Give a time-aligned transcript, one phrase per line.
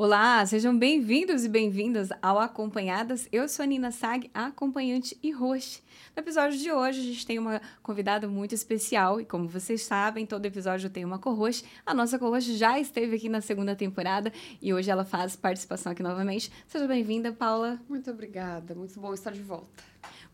[0.00, 3.28] Olá, sejam bem-vindos e bem-vindas ao Acompanhadas.
[3.32, 5.82] Eu sou a Nina Sag, acompanhante e host.
[6.14, 10.24] No episódio de hoje, a gente tem uma convidada muito especial e, como vocês sabem,
[10.24, 11.68] todo episódio tem uma co-host.
[11.84, 14.32] A nossa co-host já esteve aqui na segunda temporada
[14.62, 16.52] e hoje ela faz participação aqui novamente.
[16.68, 17.80] Seja bem-vinda, Paula.
[17.88, 19.82] Muito obrigada, muito bom estar de volta.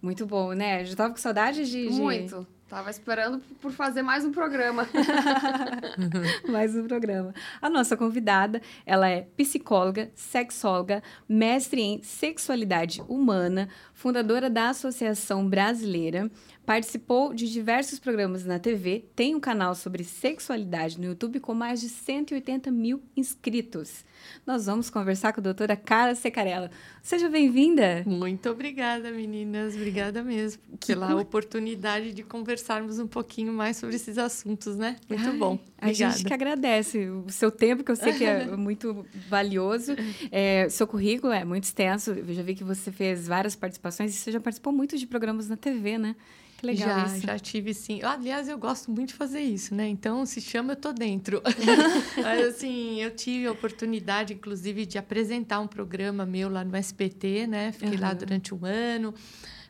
[0.05, 0.84] Muito bom, né?
[0.84, 1.89] Já tava com saudade de.
[1.89, 1.95] de...
[1.98, 2.46] Muito.
[2.68, 4.86] Tava esperando por fazer mais um programa.
[6.46, 7.32] mais um programa.
[7.62, 16.31] A nossa convidada, ela é psicóloga, sexóloga, mestre em sexualidade humana, fundadora da Associação Brasileira,
[16.64, 21.81] participou de diversos programas na TV, tem um canal sobre sexualidade no YouTube com mais
[21.81, 24.04] de 180 mil inscritos
[24.46, 26.71] nós vamos conversar com a doutora Cara Secarella.
[27.03, 28.03] Seja bem-vinda.
[28.07, 29.75] Muito obrigada, meninas.
[29.75, 31.14] Obrigada mesmo pela que...
[31.14, 34.97] oportunidade de conversarmos um pouquinho mais sobre esses assuntos, né?
[35.09, 35.59] Muito Ai, bom.
[35.78, 35.87] Obrigada.
[35.87, 39.95] A gente que agradece o seu tempo, que eu sei que é muito valioso.
[40.31, 42.11] É, seu currículo é muito extenso.
[42.11, 45.49] Eu já vi que você fez várias participações e você já participou muito de programas
[45.49, 46.17] na TV, né?
[46.58, 47.27] Que legal já, isso.
[47.27, 48.02] Já tive, sim.
[48.02, 49.88] Aliás, eu gosto muito de fazer isso, né?
[49.88, 51.42] Então, se chama, eu tô dentro.
[52.16, 57.47] Mas, assim, eu tive a oportunidade, inclusive, de apresentar um programa meu lá no SPT,
[57.47, 57.72] né?
[57.72, 58.00] Fiquei uhum.
[58.00, 59.14] lá durante um ano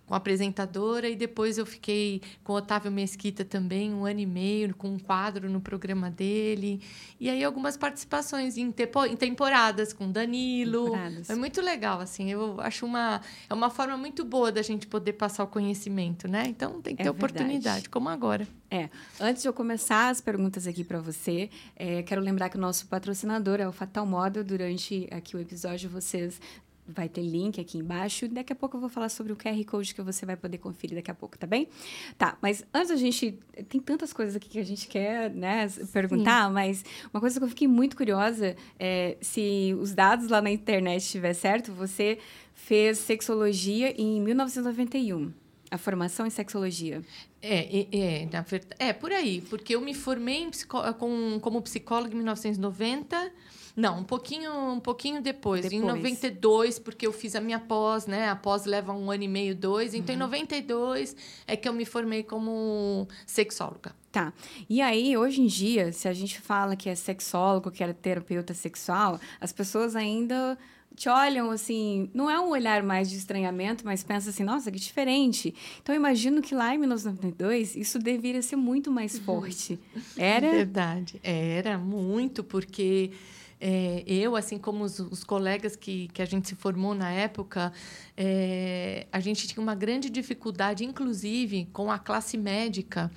[0.06, 4.26] com a apresentadora e depois eu fiquei com o Otávio Mesquita também um ano e
[4.26, 6.80] meio com um quadro no programa dele.
[7.18, 10.84] E aí algumas participações em, tepo, em temporadas com Danilo.
[10.84, 11.30] Temporadas.
[11.30, 15.14] é muito legal assim eu acho uma é uma forma muito boa da gente poder
[15.14, 16.44] passar o conhecimento né?
[16.48, 17.34] Então tem que é ter verdade.
[17.34, 18.46] oportunidade como agora.
[18.70, 18.88] É
[19.20, 22.86] antes de eu começar as perguntas aqui para você é, quero lembrar que o nosso
[22.86, 26.40] patrocinador é o Fatal Model durante aqui o episódio vocês
[26.86, 28.28] vai ter link aqui embaixo.
[28.28, 30.96] Daqui a pouco eu vou falar sobre o QR Code que você vai poder conferir
[30.96, 31.68] daqui a pouco, tá bem?
[32.18, 33.38] Tá, mas antes a gente.
[33.68, 36.52] Tem tantas coisas aqui que a gente quer né, perguntar, Sim.
[36.52, 41.02] mas uma coisa que eu fiquei muito curiosa é se os dados lá na internet
[41.02, 42.18] estiver certo, você
[42.54, 45.32] fez sexologia em 1991.
[45.70, 47.02] A formação em sexologia.
[47.42, 51.60] É, é, é, na verdade, é por aí, porque eu me formei psicó com, como
[51.62, 53.32] psicóloga em 1990
[53.76, 55.62] não, um pouquinho, um pouquinho depois.
[55.62, 55.82] depois.
[55.82, 58.28] Em 92, porque eu fiz a minha pós, né?
[58.28, 59.94] A pós leva um ano e meio, dois.
[59.94, 60.20] Então, uhum.
[60.20, 63.92] em 92 é que eu me formei como sexóloga.
[64.12, 64.32] Tá.
[64.70, 68.54] E aí, hoje em dia, se a gente fala que é sexólogo, que é terapeuta
[68.54, 70.56] sexual, as pessoas ainda
[70.94, 74.78] te olham assim, não é um olhar mais de estranhamento, mas pensa assim, nossa, que
[74.78, 75.52] diferente.
[75.82, 79.80] Então eu imagino que lá em 1992 isso deveria ser muito mais forte.
[80.16, 80.52] Era?
[80.52, 83.10] Verdade, era muito, porque
[83.60, 87.72] é, eu, assim como os, os, colegas que, que a gente se formou na época,
[88.16, 93.10] é, a gente tinha uma grande dificuldade, inclusive com a classe médica,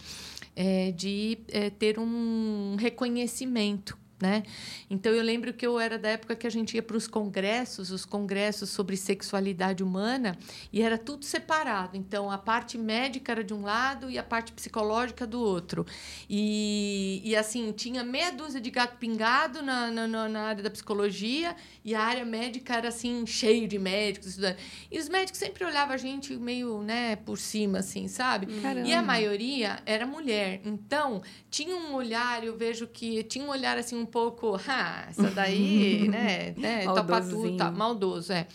[0.55, 4.43] é, de é, ter um reconhecimento né?
[4.89, 7.91] Então eu lembro que eu era da época que a gente ia para os congressos,
[7.91, 10.37] os congressos sobre sexualidade humana,
[10.73, 11.95] e era tudo separado.
[11.95, 15.85] Então a parte médica era de um lado e a parte psicológica do outro.
[16.29, 21.55] E, e assim, tinha meia dúzia de gato pingado na, na, na área da psicologia
[21.85, 24.63] e a área médica era assim, cheio de médicos, estudantes.
[24.91, 28.47] E os médicos sempre olhavam a gente meio, né, por cima, assim, sabe?
[28.61, 28.87] Caramba.
[28.87, 30.61] E a maioria era mulher.
[30.65, 35.29] Então, tinha um olhar, eu vejo que tinha um olhar assim um pouco, ah, essa
[35.31, 38.47] daí, né, né topa tudo, tá, maldoso, é.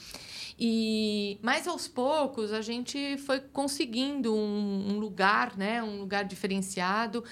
[0.59, 7.25] E, mas aos poucos a gente foi conseguindo um, um lugar, né, um lugar diferenciado.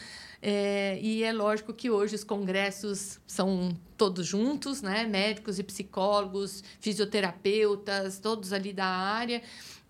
[0.42, 6.64] É, e é lógico que hoje os congressos são todos juntos, né, médicos e psicólogos,
[6.80, 9.42] fisioterapeutas, todos ali da área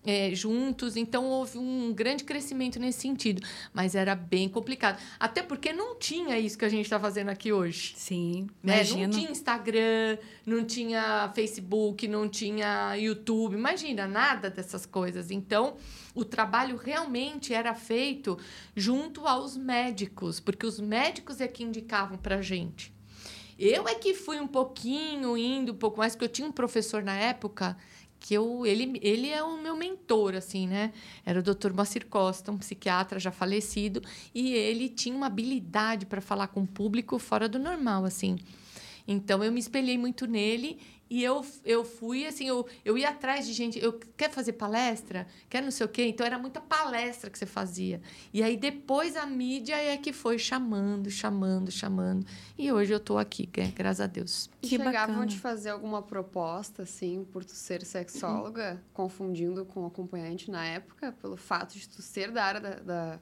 [0.05, 3.41] é, juntos, então houve um grande crescimento nesse sentido,
[3.73, 7.53] mas era bem complicado, até porque não tinha isso que a gente está fazendo aqui
[7.53, 7.93] hoje.
[7.95, 8.83] Sim, né?
[8.83, 15.31] Não tinha Instagram, não tinha Facebook, não tinha YouTube, imagina nada dessas coisas.
[15.31, 15.75] Então
[16.15, 18.37] o trabalho realmente era feito
[18.75, 22.93] junto aos médicos, porque os médicos é que indicavam para gente.
[23.57, 27.03] Eu é que fui um pouquinho indo um pouco mais, porque eu tinha um professor
[27.03, 27.77] na época
[28.21, 30.93] que eu ele, ele é o meu mentor assim né
[31.25, 31.73] era o Dr.
[31.73, 34.01] Moacir Costa um psiquiatra já falecido
[34.33, 38.37] e ele tinha uma habilidade para falar com o público fora do normal assim
[39.07, 40.79] então eu me espelhei muito nele
[41.11, 45.27] e eu, eu fui assim, eu, eu ia atrás de gente, eu quer fazer palestra,
[45.49, 48.01] quer não sei o quê, então era muita palestra que você fazia.
[48.33, 52.25] E aí depois a mídia é que foi chamando, chamando, chamando.
[52.57, 54.49] E hoje eu estou aqui, graças a Deus.
[54.61, 55.25] E que chegavam bacana.
[55.25, 58.79] de fazer alguma proposta, assim, por tu ser sexóloga, uhum.
[58.93, 63.19] confundindo com acompanhante na época, pelo fato de tu ser da área da, da,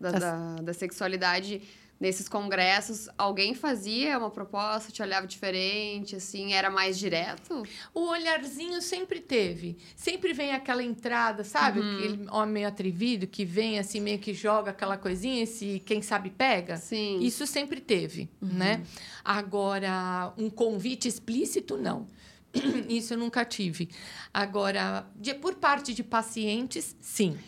[0.00, 1.62] da, da, da sexualidade
[2.00, 7.62] nesses congressos, alguém fazia uma proposta, te olhava diferente, assim, era mais direto?
[7.92, 9.76] O olharzinho sempre teve.
[9.94, 11.80] Sempre vem aquela entrada, sabe?
[11.80, 11.98] Uhum.
[11.98, 16.30] Aquele homem meio atrevido que vem assim, meio que joga aquela coisinha, esse quem sabe
[16.30, 16.78] pega.
[16.78, 17.18] Sim.
[17.20, 18.82] Isso sempre teve, né?
[19.22, 22.06] Agora, um convite explícito, não.
[22.88, 23.90] Isso eu nunca tive.
[24.32, 27.38] Agora, de- por parte de pacientes, sim.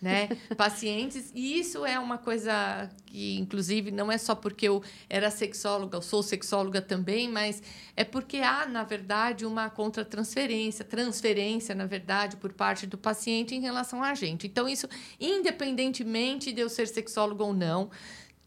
[0.00, 0.28] Né?
[0.56, 4.80] Pacientes, e isso é uma coisa que, inclusive, não é só porque eu
[5.10, 7.60] era sexóloga, eu sou sexóloga também, mas
[7.96, 13.60] é porque há, na verdade, uma contratransferência, transferência, na verdade, por parte do paciente em
[13.60, 14.46] relação a gente.
[14.46, 17.90] Então, isso, independentemente de eu ser sexóloga ou não,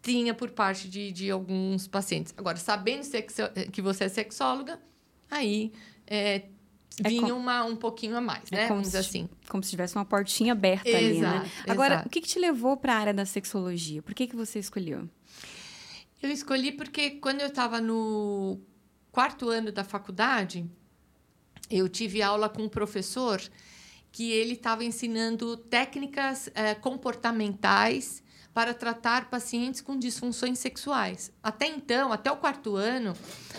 [0.01, 2.33] tinha por parte de, de alguns pacientes.
[2.37, 4.79] Agora, sabendo sexo- que você é sexóloga,
[5.29, 5.73] aí
[6.07, 6.43] é,
[7.03, 8.61] É vinha com- uma, um pouquinho a mais, É né?
[8.67, 9.29] como Vamos dizer se- assim.
[9.47, 11.37] Como se tivesse uma portinha aberta ali, né?
[11.45, 12.07] Exato, Agora, exato.
[12.07, 14.01] o que, que te levou para a área da sexologia?
[14.01, 15.07] Por que, que você escolheu?
[16.21, 18.59] Eu escolhi porque quando eu estava no
[19.11, 20.65] quarto ano da faculdade,
[21.69, 23.41] eu tive aula com um professor
[24.11, 28.20] que ele estava ensinando técnicas eh, comportamentais
[28.53, 31.31] para tratar pacientes com disfunções sexuais.
[31.41, 33.13] Até então, até o quarto ano,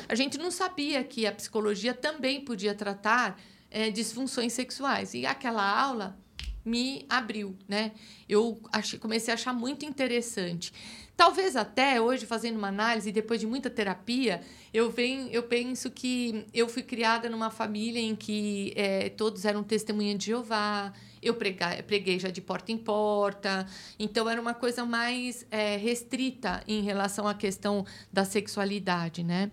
[0.08, 3.40] a gente não sabia que a psicologia também podia tratar
[3.70, 5.14] eh, disfunções sexuais.
[5.14, 6.18] E aquela aula
[6.64, 7.92] me abriu, né?
[8.28, 10.72] Eu achei, comecei a achar muito interessante.
[11.16, 14.40] Talvez até hoje, fazendo uma análise, depois de muita terapia,
[14.72, 19.62] eu, venho, eu penso que eu fui criada numa família em que eh, todos eram
[19.62, 20.92] testemunha de Jeová,
[21.22, 23.66] eu preguei já de porta em porta,
[23.98, 29.50] então era uma coisa mais eh, restrita em relação à questão da sexualidade, né?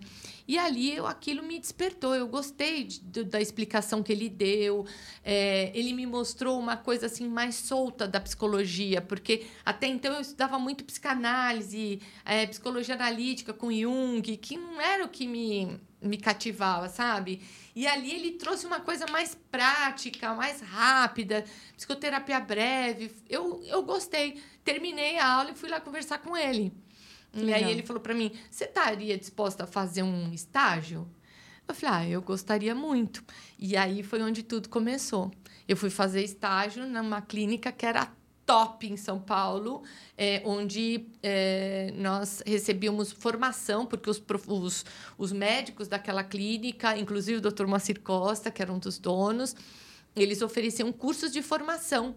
[0.48, 4.84] E ali eu, aquilo me despertou, eu gostei de- do- da explicação que ele deu,
[5.24, 10.20] eh, ele me mostrou uma coisa assim mais solta da psicologia, porque até então eu
[10.20, 16.16] estudava muito psicanálise, eh, psicologia analítica com Jung, que não era o que me, me
[16.16, 17.42] cativava, sabe?
[17.74, 21.44] E ali ele trouxe uma coisa mais prática, mais rápida,
[21.76, 23.12] psicoterapia breve.
[23.28, 24.42] Eu, eu gostei.
[24.64, 26.72] Terminei a aula e fui lá conversar com ele.
[27.32, 27.70] E aí Legal.
[27.70, 31.08] ele falou para mim: Você estaria disposta a fazer um estágio?
[31.68, 33.22] Eu falei: Ah, eu gostaria muito.
[33.58, 35.30] E aí foi onde tudo começou.
[35.68, 38.10] Eu fui fazer estágio numa clínica que era
[38.50, 39.84] top em São Paulo,
[40.18, 44.84] é, onde é, nós recebíamos formação, porque os, os,
[45.16, 47.68] os médicos daquela clínica, inclusive o Dr.
[47.68, 49.54] Moacir Costa, que era um dos donos,
[50.16, 52.16] eles ofereciam cursos de formação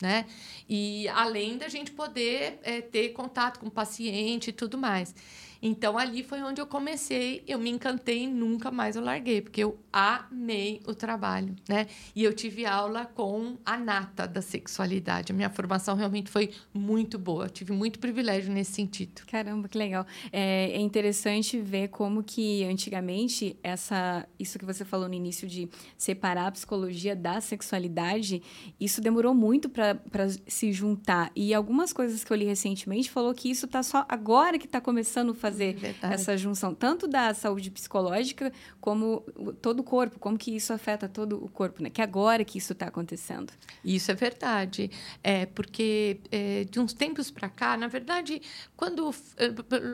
[0.00, 0.26] né?
[0.68, 5.14] E além da gente poder é, ter contato com o paciente e tudo mais.
[5.60, 9.62] Então ali foi onde eu comecei, eu me encantei e nunca mais eu larguei, porque
[9.62, 11.86] eu amei o trabalho, né?
[12.14, 15.32] E eu tive aula com a nata da sexualidade.
[15.32, 19.22] A minha formação realmente foi muito boa, eu tive muito privilégio nesse sentido.
[19.26, 20.06] Caramba, que legal.
[20.32, 25.68] É, é interessante ver como que antigamente essa, isso que você falou no início de
[25.96, 28.42] separar a psicologia da sexualidade,
[28.78, 29.98] isso demorou muito para
[30.46, 31.30] se juntar.
[31.34, 34.80] E algumas coisas que eu li recentemente falou que isso tá só agora que está
[34.80, 36.14] começando a fazer Verdade.
[36.14, 39.20] essa junção, tanto da saúde psicológica como
[39.62, 41.90] todo o corpo, como que isso afeta todo o corpo, né?
[41.90, 43.52] Que agora que isso está acontecendo.
[43.84, 44.90] Isso é verdade.
[45.22, 48.40] É, porque é, de uns tempos para cá, na verdade,
[48.76, 49.48] quando é,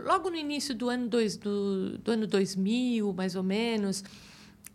[0.06, 4.02] logo no início do ano, dois, do, do ano 2000, mais ou menos,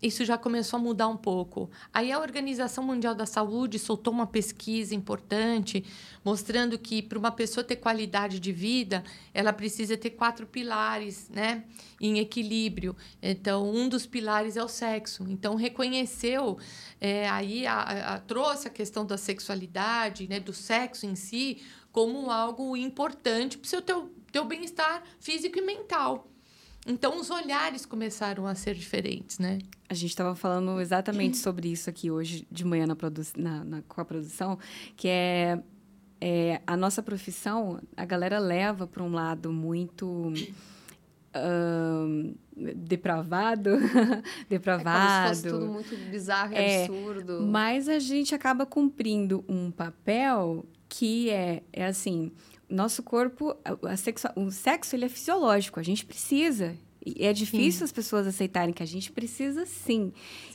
[0.02, 1.70] isso já começou a mudar um pouco.
[1.94, 5.84] Aí a Organização Mundial da Saúde soltou uma pesquisa importante
[6.24, 11.64] mostrando que para uma pessoa ter qualidade de vida, ela precisa ter quatro pilares, né,
[12.00, 12.96] em equilíbrio.
[13.22, 15.26] Então, um dos pilares é o sexo.
[15.30, 16.58] Então, reconheceu
[17.00, 21.62] é, aí a, a- trouxe a questão da sexualidade, né, do sexo em si,
[21.92, 26.28] como algo importante para o seu teu, teu bem-estar físico e mental.
[26.88, 29.60] Então, os olhares começaram a ser diferentes, né?
[29.90, 32.96] A gente estava falando exatamente sobre isso aqui hoje de manhã na
[33.36, 34.58] na, na- com a produção,
[34.96, 35.62] que é,
[36.22, 40.32] é, a nossa profissão, a galera leva para um lado muito
[41.34, 42.34] ahn,
[42.76, 45.36] depravado, É como depravado.
[45.36, 47.42] se fosse tudo muito bizarro e É, absurdo.
[47.46, 52.32] Mas a gente acaba cumprindo um papel que é, é assim,
[52.70, 56.76] nosso corpo, a, a sexua- o sexo ele é fisiológico, a gente precisa.
[57.06, 60.12] E é difícil as pessoas aceitarem que a gente precisa sim.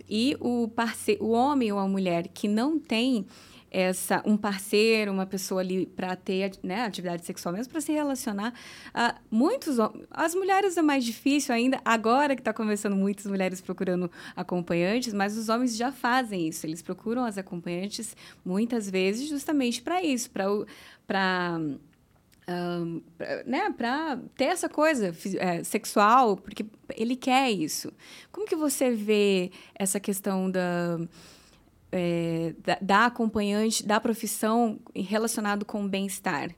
[0.09, 3.27] E o parceiro, o homem ou a mulher que não tem
[3.71, 8.53] essa um parceiro, uma pessoa ali para ter né, atividade sexual mesmo para se relacionar,
[8.93, 9.79] ah, muitos
[10.11, 15.39] as mulheres é mais difícil ainda agora que está começando muitas mulheres procurando acompanhantes, mas
[15.39, 16.67] os homens já fazem isso.
[16.67, 18.15] Eles procuram as acompanhantes
[18.45, 20.45] muitas vezes justamente para isso, para
[21.07, 21.59] para
[23.47, 27.93] né, para ter essa coisa é, sexual, porque ele quer isso.
[28.31, 30.99] Como que você vê essa questão da,
[31.91, 36.51] é, da, da, acompanhante, da profissão relacionado com o bem-estar?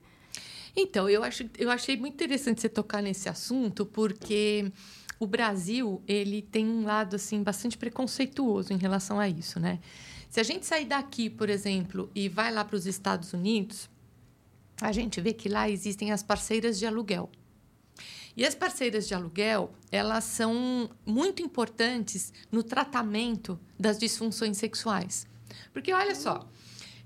[0.77, 4.73] Então, eu, acho, eu achei muito interessante você tocar nesse assunto, porque
[5.21, 9.79] o Brasil ele tem um lado assim bastante preconceituoso em relação a isso, né?
[10.29, 13.89] Se a gente sair daqui, por exemplo, e vai lá para os Estados Unidos,
[14.81, 17.31] a gente vê que lá existem as parceiras de aluguel.
[18.37, 25.27] E as parceiras de aluguel, elas são muito importantes no tratamento das disfunções sexuais.
[25.73, 26.49] Porque olha só,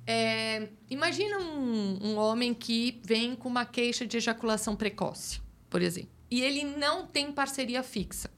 [0.06, 6.10] é, imagina um, um homem que vem com uma queixa de ejaculação precoce, por exemplo,
[6.30, 8.30] e ele não tem parceria fixa.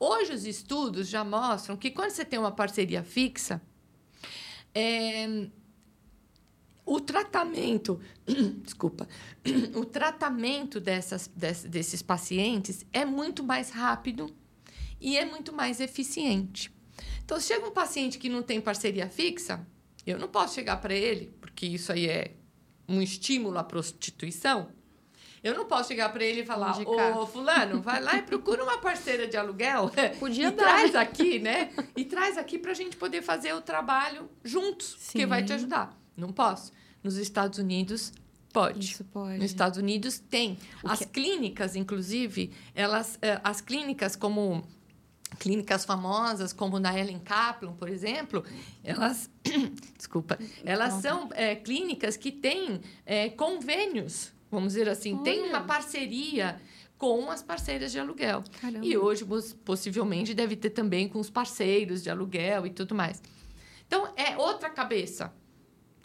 [0.00, 3.60] Hoje os estudos já mostram que quando você tem uma parceria fixa,
[4.74, 5.46] é,
[6.86, 8.00] o tratamento,
[8.62, 9.08] desculpa,
[9.74, 14.34] o tratamento dessas, desses pacientes é muito mais rápido
[15.00, 16.72] e é muito mais eficiente.
[17.24, 19.66] Então, se chega um paciente que não tem parceria fixa,
[20.06, 22.32] eu não posso chegar para ele, porque isso aí é
[22.86, 24.68] um estímulo à prostituição.
[25.42, 28.78] Eu não posso chegar para ele e falar: Ô, Fulano, vai lá e procura uma
[28.78, 29.90] parceira de aluguel.
[30.18, 30.64] Podia e dar.
[30.64, 31.70] traz aqui, né?
[31.94, 35.18] E traz aqui para a gente poder fazer o trabalho juntos, Sim.
[35.20, 35.94] que vai te ajudar.
[36.16, 36.72] Não posso.
[37.02, 38.12] Nos Estados Unidos,
[38.52, 38.92] pode.
[38.92, 39.38] Isso pode.
[39.38, 40.58] Nos Estados Unidos, tem.
[40.82, 41.06] O as que...
[41.06, 44.64] clínicas, inclusive, elas, eh, as clínicas como
[45.34, 48.44] clínicas famosas como na Ellen Kaplan, por exemplo,
[48.82, 49.30] elas,
[49.98, 55.24] desculpa, elas são é, clínicas que têm é, convênios, vamos dizer assim, Olha.
[55.24, 56.60] tem uma parceria
[56.96, 58.42] com as parceiras de aluguel.
[58.60, 58.86] Caramba.
[58.86, 59.26] E hoje,
[59.64, 63.20] possivelmente, deve ter também com os parceiros de aluguel e tudo mais.
[63.86, 65.32] Então, é outra cabeça.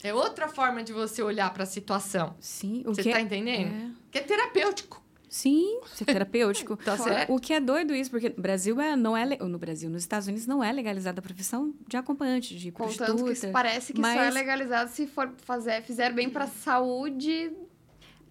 [0.03, 2.35] É outra forma de você olhar para a situação.
[2.39, 2.83] Sim.
[2.85, 3.21] O você está é...
[3.21, 3.73] entendendo?
[3.73, 3.91] É.
[4.11, 5.03] Que é terapêutico.
[5.29, 6.75] Sim, ser terapêutico.
[6.83, 7.31] tá certo.
[7.31, 10.27] O que é doido isso, porque no Brasil é, não é no Brasil, nos Estados
[10.27, 13.47] Unidos não é legalizada a profissão de acompanhante, de Contanto prostituta.
[13.47, 14.15] Que parece que mas...
[14.15, 17.51] só é legalizado se for fazer, fizer bem para a saúde.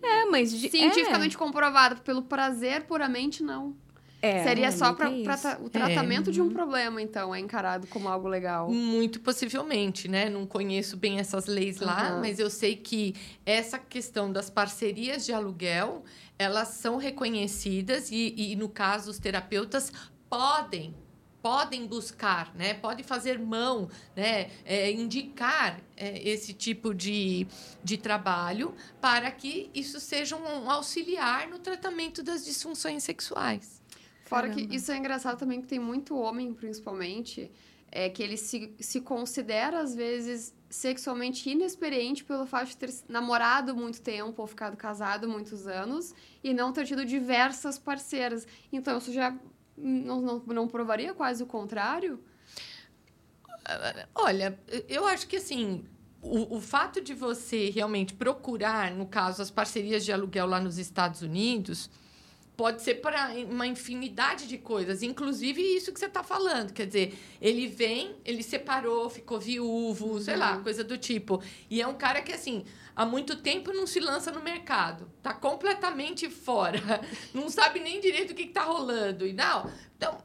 [0.03, 1.39] É, mas de, cientificamente é.
[1.39, 3.77] comprovado pelo prazer puramente não.
[4.21, 5.09] É, Seria só para
[5.61, 6.33] o tratamento é.
[6.33, 8.69] de um problema, então, é encarado como algo legal.
[8.69, 10.29] Muito possivelmente, né?
[10.29, 12.21] Não conheço bem essas leis lá, uhum.
[12.21, 13.15] mas eu sei que
[13.47, 16.03] essa questão das parcerias de aluguel,
[16.37, 19.93] elas são reconhecidas e, e no caso, os terapeutas
[20.29, 20.95] podem
[21.41, 22.75] podem buscar, né?
[22.75, 24.51] Podem fazer mão, né?
[24.65, 27.47] É, indicar é, esse tipo de,
[27.83, 33.77] de trabalho para que isso seja um auxiliar no tratamento das disfunções sexuais.
[34.28, 34.68] Fora Caramba.
[34.68, 37.50] que isso é engraçado também, que tem muito homem, principalmente,
[37.90, 43.75] é que ele se, se considera, às vezes, sexualmente inexperiente pelo fato de ter namorado
[43.75, 48.47] muito tempo ou ficado casado muitos anos e não ter tido diversas parceiras.
[48.70, 49.35] Então, isso já
[49.75, 52.20] não, não, não provaria quase o contrário?
[54.14, 54.58] Olha,
[54.88, 55.85] eu acho que assim.
[56.20, 60.76] O, o fato de você realmente procurar, no caso, as parcerias de aluguel lá nos
[60.76, 61.88] Estados Unidos,
[62.59, 66.73] pode ser para uma infinidade de coisas, inclusive isso que você está falando.
[66.73, 70.21] Quer dizer, ele vem, ele separou, ficou viúvo, uhum.
[70.21, 70.65] sei lá, uhum.
[70.65, 71.41] coisa do tipo.
[71.71, 72.65] E é um cara que, assim,
[72.97, 75.09] há muito tempo não se lança no mercado.
[75.23, 76.81] Tá completamente fora.
[77.33, 79.25] Não sabe nem direito o que, está rolando.
[79.25, 79.71] E não.
[79.97, 80.19] Então,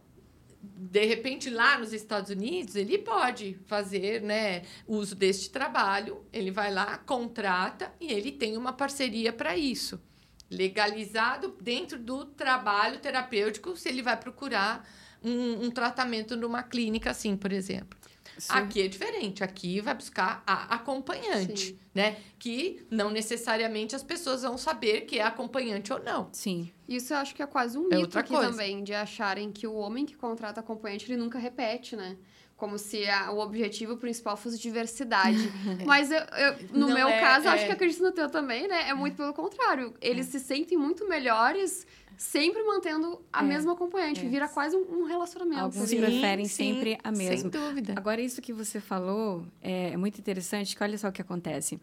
[0.59, 6.25] de repente, lá nos Estados Unidos, ele pode fazer né, uso deste trabalho.
[6.33, 10.01] Ele vai lá, contrata e ele tem uma parceria para isso
[10.49, 14.87] legalizado dentro do trabalho terapêutico se ele vai procurar
[15.23, 17.97] um, um tratamento numa clínica assim, por exemplo.
[18.37, 18.53] Sim.
[18.53, 19.43] Aqui é diferente.
[19.43, 21.79] Aqui vai buscar a acompanhante, Sim.
[21.93, 22.17] né?
[22.39, 26.29] Que não necessariamente as pessoas vão saber que é acompanhante ou não.
[26.31, 26.71] Sim.
[26.87, 28.49] Isso eu acho que é quase um é mito aqui coisa.
[28.49, 32.17] também, de acharem que o homem que contrata acompanhante, ele nunca repete, né?
[32.63, 35.51] Como se a, o objetivo principal fosse diversidade.
[35.85, 37.49] Mas eu, eu no Não meu é, caso, é...
[37.49, 38.87] acho que acredito no teu também, né?
[38.87, 39.93] É muito pelo contrário.
[39.99, 44.25] Eles se sentem muito melhores sempre mantendo a é, mesma acompanhante.
[44.25, 44.29] É.
[44.29, 45.59] Vira quase um, um relacionamento.
[45.59, 47.37] Alguns sim, preferem sim, sempre a mesma.
[47.37, 47.95] Sem dúvida.
[47.97, 51.77] Agora, isso que você falou é muito interessante, que olha só o que acontece.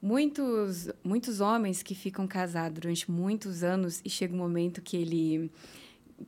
[0.00, 5.50] Muitos, muitos homens que ficam casados durante muitos anos e chega um momento que ele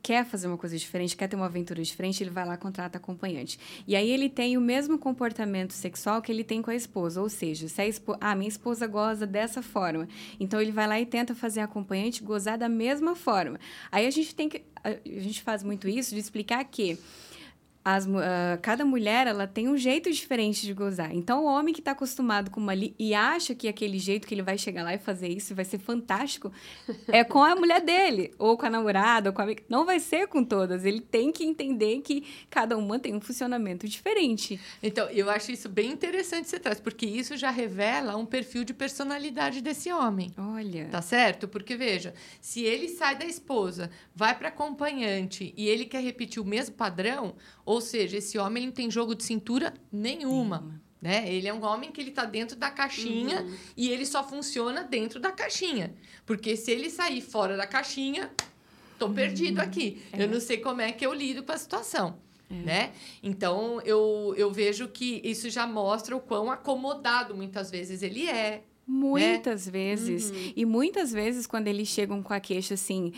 [0.02, 3.58] quer fazer uma coisa diferente, quer ter uma aventura diferente, ele vai lá contrata acompanhante.
[3.86, 7.28] E aí ele tem o mesmo comportamento sexual que ele tem com a esposa, ou
[7.28, 10.08] seja, se a esposa, ah, minha esposa goza dessa forma,
[10.38, 13.58] então ele vai lá e tenta fazer a acompanhante gozar da mesma forma.
[13.90, 16.98] Aí a gente tem que a gente faz muito isso de explicar que
[17.84, 18.10] as, uh,
[18.60, 21.14] cada mulher ela tem um jeito diferente de gozar.
[21.14, 24.34] Então, o homem que está acostumado com uma li e acha que aquele jeito que
[24.34, 26.52] ele vai chegar lá e fazer isso vai ser fantástico,
[27.08, 29.62] é com a mulher dele, ou com a namorada, ou com a amiga.
[29.68, 30.84] Não vai ser com todas.
[30.84, 34.60] Ele tem que entender que cada uma tem um funcionamento diferente.
[34.82, 38.72] Então, eu acho isso bem interessante você traz, porque isso já revela um perfil de
[38.72, 40.30] personalidade desse homem.
[40.38, 40.88] Olha.
[40.88, 41.48] Tá certo?
[41.48, 46.44] Porque, veja, se ele sai da esposa, vai para acompanhante e ele quer repetir o
[46.44, 47.34] mesmo padrão
[47.72, 50.78] ou seja, esse homem não tem jogo de cintura nenhuma.
[51.00, 51.32] Né?
[51.32, 53.56] Ele é um homem que ele está dentro da caixinha uhum.
[53.74, 55.94] e ele só funciona dentro da caixinha.
[56.26, 58.30] Porque se ele sair fora da caixinha,
[58.98, 59.14] tô uhum.
[59.14, 60.02] perdido aqui.
[60.12, 60.22] É.
[60.22, 62.18] Eu não sei como é que eu lido com a situação.
[62.50, 62.54] É.
[62.54, 62.92] Né?
[63.22, 68.50] Então, eu, eu vejo que isso já mostra o quão acomodado muitas vezes ele é.
[68.50, 68.60] Né?
[68.86, 69.72] Muitas né?
[69.72, 70.30] vezes.
[70.30, 70.52] Uhum.
[70.54, 73.14] E muitas vezes, quando eles chegam com a queixa assim,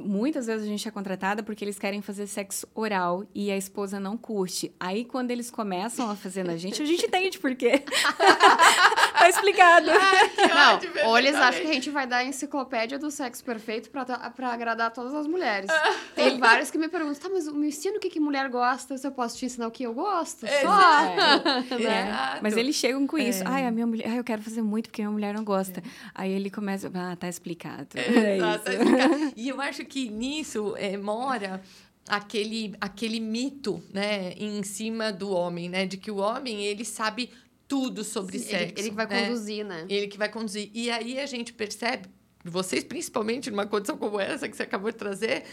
[0.00, 4.00] muitas vezes a gente é contratada porque eles querem fazer sexo oral e a esposa
[4.00, 4.72] não curte.
[4.80, 7.82] Aí, quando eles começam a fazer na gente, a gente entende por quê.
[9.20, 9.90] tá explicado.
[9.90, 13.90] Ai, não, ou eles acham que a gente vai dar a enciclopédia do sexo perfeito
[13.90, 15.70] pra, pra agradar todas as mulheres.
[16.14, 19.06] Tem vários que me perguntam, tá, mas me ensina o que, que mulher gosta, se
[19.06, 20.46] eu posso te ensinar o que eu gosto.
[20.46, 21.74] Só.
[21.74, 21.78] É.
[21.78, 22.38] né?
[22.42, 23.42] Mas eles chegam com isso.
[23.42, 23.46] É.
[23.46, 25.80] Ai, a minha mulher, ai, eu quero fazer muito porque minha mulher não gosta.
[25.80, 25.82] É.
[26.14, 27.88] Aí ele começa, ah, tá explicado.
[27.94, 29.32] É, tá, tá explicado.
[29.36, 31.62] E eu acho que nisso é, mora
[32.08, 37.30] aquele, aquele mito, né, em cima do homem, né, de que o homem ele sabe
[37.70, 38.64] tudo sobre Sim, sexo.
[38.64, 39.22] Ele, ele que vai né?
[39.22, 39.86] conduzir, né?
[39.88, 40.70] Ele que vai conduzir.
[40.74, 42.08] E aí a gente percebe,
[42.44, 45.44] vocês principalmente numa condição como essa que você acabou de trazer,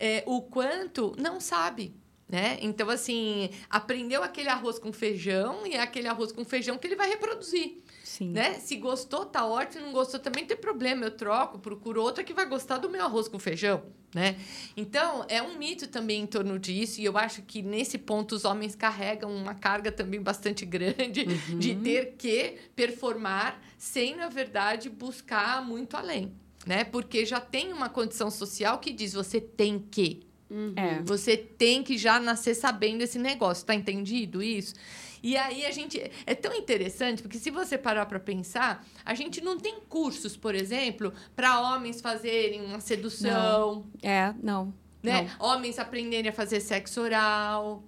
[0.00, 1.94] é, o quanto não sabe.
[2.28, 2.58] Né?
[2.60, 6.96] Então, assim, aprendeu aquele arroz com feijão e é aquele arroz com feijão que ele
[6.96, 7.78] vai reproduzir.
[8.02, 8.30] Sim.
[8.30, 8.54] Né?
[8.54, 9.86] Se gostou, tá ótimo.
[9.86, 11.04] Não gostou, também não tem problema.
[11.04, 14.36] Eu troco, procuro outra que vai gostar do meu arroz com feijão, né?
[14.76, 17.00] Então, é um mito também em torno disso.
[17.00, 21.58] E eu acho que, nesse ponto, os homens carregam uma carga também bastante grande uhum.
[21.58, 26.32] de ter que performar sem, na verdade, buscar muito além,
[26.66, 26.82] né?
[26.82, 30.26] Porque já tem uma condição social que diz, você tem que...
[30.50, 30.74] Uhum.
[30.76, 31.02] É.
[31.02, 34.74] Você tem que já nascer sabendo esse negócio, tá entendido isso?
[35.22, 36.00] E aí a gente.
[36.24, 40.54] É tão interessante, porque se você parar para pensar, a gente não tem cursos, por
[40.54, 43.86] exemplo, para homens fazerem uma sedução.
[44.02, 44.08] Não.
[44.08, 44.72] É, não.
[45.02, 45.28] Né?
[45.38, 45.48] Não.
[45.48, 47.82] Homens aprenderem a fazer sexo oral.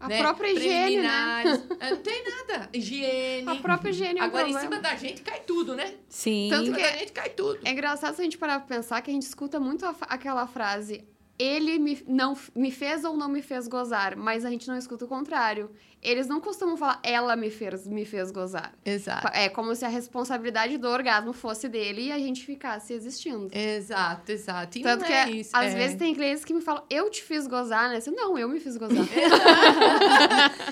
[0.00, 0.18] A né?
[0.18, 1.42] própria higiene, né?
[1.78, 2.70] É, não tem nada.
[2.72, 3.48] Higiene.
[3.48, 5.94] A própria higiene é Agora, em cima da gente cai tudo, né?
[6.08, 6.48] Sim.
[6.50, 7.60] Tanto que a gente cai tudo.
[7.64, 10.46] É engraçado se a gente parar pra pensar que a gente escuta muito a, aquela
[10.46, 11.04] frase
[11.40, 15.06] ele me, não, me fez ou não me fez gozar, mas a gente não escuta
[15.06, 15.70] o contrário.
[16.02, 18.72] Eles não costumam falar, ela me fez, me fez gozar.
[18.84, 19.28] Exato.
[19.34, 23.50] É como se a responsabilidade do orgasmo fosse dele e a gente ficasse existindo.
[23.52, 24.78] Exato, exato.
[24.78, 25.76] E Tanto que, é isso, às é.
[25.76, 27.96] vezes, tem clientes que me falam, eu te fiz gozar, né?
[27.96, 28.96] Assim, não, eu me fiz gozar.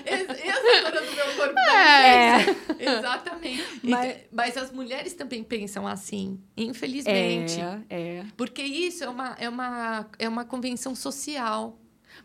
[0.07, 2.57] Essa do meu corpo é.
[2.79, 3.81] Exatamente.
[3.83, 7.61] Mas, mas, as mulheres também pensam assim, infelizmente.
[7.61, 8.25] É, é.
[8.37, 11.79] Porque isso é uma, é uma, é uma convenção social.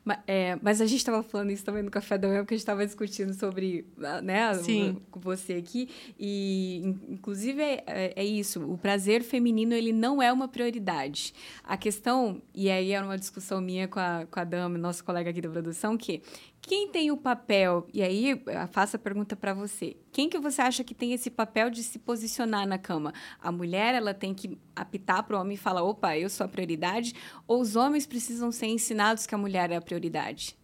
[0.04, 2.58] Mas, é, mas a gente estava falando isso também no café da manhã, porque a
[2.58, 3.86] gente estava discutindo sobre,
[4.22, 5.02] né, Sim.
[5.10, 5.89] com você aqui.
[6.20, 8.62] E, inclusive, é, é, isso.
[8.63, 11.34] O prazer feminino, ele não é uma prioridade.
[11.63, 15.30] A questão, e aí era uma discussão minha com a, com a Dama, nossa colega
[15.30, 16.22] aqui da produção, que
[16.65, 20.82] quem tem o papel, e aí faço a pergunta para você, quem que você acha
[20.82, 23.13] que tem esse papel de se posicionar na cama?
[23.41, 26.47] A mulher, ela tem que apitar para o homem e falar, opa, eu sou a
[26.47, 27.13] prioridade?
[27.45, 30.58] Ou os homens precisam ser ensinados que a mulher é a prioridade?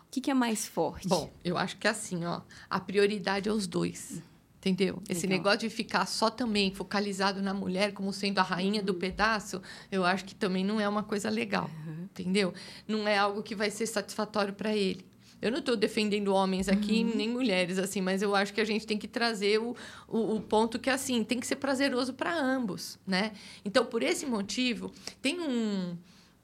[0.00, 1.06] O que, que é mais forte?
[1.06, 4.20] Bom, eu acho que é assim, ó, a prioridade é os dois.
[4.56, 5.00] Entendeu?
[5.08, 5.38] Esse Legal.
[5.38, 8.86] negócio de ficar só também focalizado na mulher como sendo a rainha uhum.
[8.86, 11.70] do pedaço, eu acho que também não é uma coisa legal.
[11.86, 12.04] Uhum.
[12.04, 12.52] Entendeu?
[12.86, 15.11] Não é algo que vai ser satisfatório para ele.
[15.42, 17.16] Eu não estou defendendo homens aqui, uhum.
[17.16, 19.74] nem mulheres, assim, mas eu acho que a gente tem que trazer o,
[20.06, 23.32] o, o ponto que, assim, tem que ser prazeroso para ambos, né?
[23.64, 25.98] Então, por esse motivo, tem um,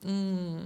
[0.04, 0.58] um,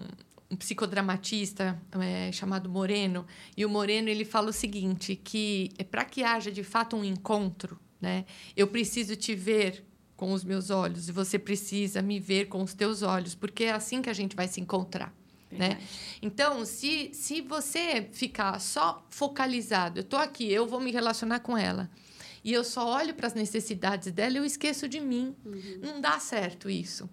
[0.50, 6.02] um psicodramatista é, chamado Moreno, e o Moreno ele fala o seguinte, que é para
[6.02, 8.24] que haja de fato um encontro, né?
[8.56, 9.84] Eu preciso te ver
[10.16, 13.72] com os meus olhos e você precisa me ver com os teus olhos, porque é
[13.72, 15.12] assim que a gente vai se encontrar.
[15.58, 15.78] Né?
[16.20, 21.56] Então, se, se você ficar só focalizado, eu estou aqui, eu vou me relacionar com
[21.56, 21.90] ela,
[22.44, 25.36] e eu só olho para as necessidades dela, eu esqueço de mim.
[25.44, 25.78] Uhum.
[25.80, 27.08] Não dá certo isso.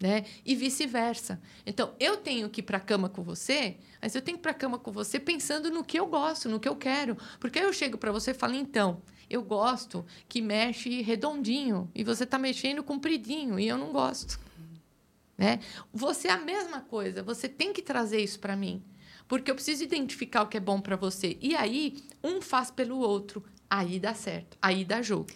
[0.00, 0.24] Né?
[0.44, 1.40] E vice-versa.
[1.64, 4.42] Então, eu tenho que ir para a cama com você, mas eu tenho que ir
[4.42, 7.16] para a cama com você pensando no que eu gosto, no que eu quero.
[7.38, 12.24] Porque eu chego para você e falo, então, eu gosto que mexe redondinho e você
[12.24, 14.38] está mexendo compridinho e eu não gosto.
[15.36, 15.60] Né?
[15.92, 18.82] Você é a mesma coisa, você tem que trazer isso para mim.
[19.26, 21.38] Porque eu preciso identificar o que é bom para você.
[21.40, 23.44] E aí, um faz pelo outro.
[23.68, 24.56] Aí dá certo.
[24.60, 25.30] Aí dá jogo.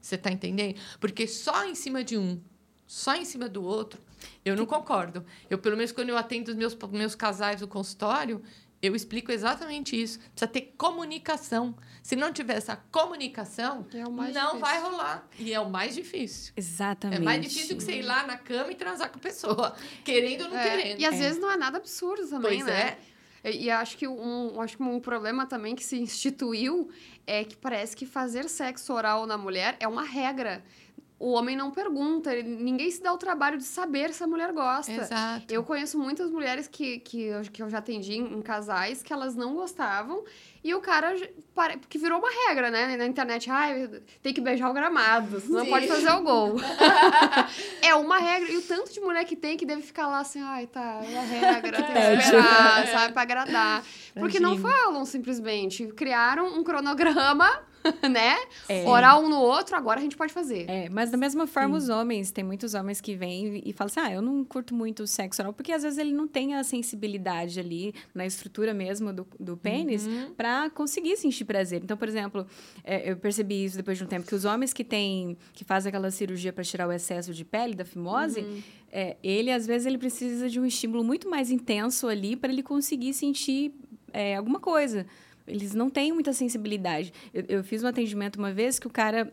[0.00, 0.78] Você está entendendo?
[1.00, 2.40] Porque só em cima de um,
[2.86, 4.00] só em cima do outro,
[4.44, 5.24] eu não concordo.
[5.48, 8.42] Eu, pelo menos, quando eu atendo os meus, meus casais no consultório,
[8.82, 10.18] eu explico exatamente isso.
[10.18, 11.74] Precisa ter comunicação.
[12.02, 14.58] Se não tiver essa comunicação, é não difícil.
[14.58, 15.28] vai rolar.
[15.38, 16.52] E é o mais difícil.
[16.56, 17.22] Exatamente.
[17.22, 20.42] É mais difícil que você ir lá na cama e transar com a pessoa, querendo
[20.42, 20.68] ou não é.
[20.68, 21.00] querendo.
[21.00, 21.18] E às é.
[21.18, 22.98] vezes não é nada absurdo também, pois né?
[23.44, 23.52] É.
[23.52, 26.90] E, e acho que um, acho que um problema também que se instituiu
[27.24, 30.64] é que parece que fazer sexo oral na mulher é uma regra
[31.22, 34.90] o homem não pergunta, ninguém se dá o trabalho de saber se a mulher gosta.
[34.90, 35.44] Exato.
[35.48, 39.12] Eu conheço muitas mulheres que, que, eu, que eu já atendi em, em casais que
[39.12, 40.24] elas não gostavam
[40.64, 41.14] e o cara,
[41.88, 42.96] que virou uma regra, né?
[42.96, 43.68] Na internet, ah,
[44.20, 46.56] tem que beijar o gramado, não pode fazer o gol.
[47.80, 48.50] é uma regra.
[48.50, 51.18] E o tanto de mulher que tem que deve ficar lá assim, ai, tá, é
[51.18, 53.84] a regra, tem que esperar, sabe, pra agradar.
[54.14, 55.86] Porque não falam simplesmente.
[55.86, 57.48] Criaram um cronograma
[58.10, 58.36] né?
[58.68, 58.84] É.
[58.88, 60.68] Orar um no outro, agora a gente pode fazer.
[60.68, 61.84] É, mas da mesma forma, Sim.
[61.84, 65.02] os homens, tem muitos homens que vêm e falam assim: ah, eu não curto muito
[65.02, 69.12] o sexo oral, porque às vezes ele não tem a sensibilidade ali na estrutura mesmo
[69.12, 70.32] do, do pênis uhum.
[70.34, 71.82] para conseguir sentir prazer.
[71.82, 72.46] Então, por exemplo,
[72.84, 75.90] é, eu percebi isso depois de um tempo, que os homens que têm, que fazem
[75.90, 78.62] aquela cirurgia para tirar o excesso de pele da fimose, uhum.
[78.90, 82.62] é, ele às vezes ele precisa de um estímulo muito mais intenso ali para ele
[82.62, 83.74] conseguir sentir
[84.12, 85.06] é, alguma coisa.
[85.52, 87.12] Eles não têm muita sensibilidade.
[87.32, 89.32] Eu, eu fiz um atendimento uma vez que o cara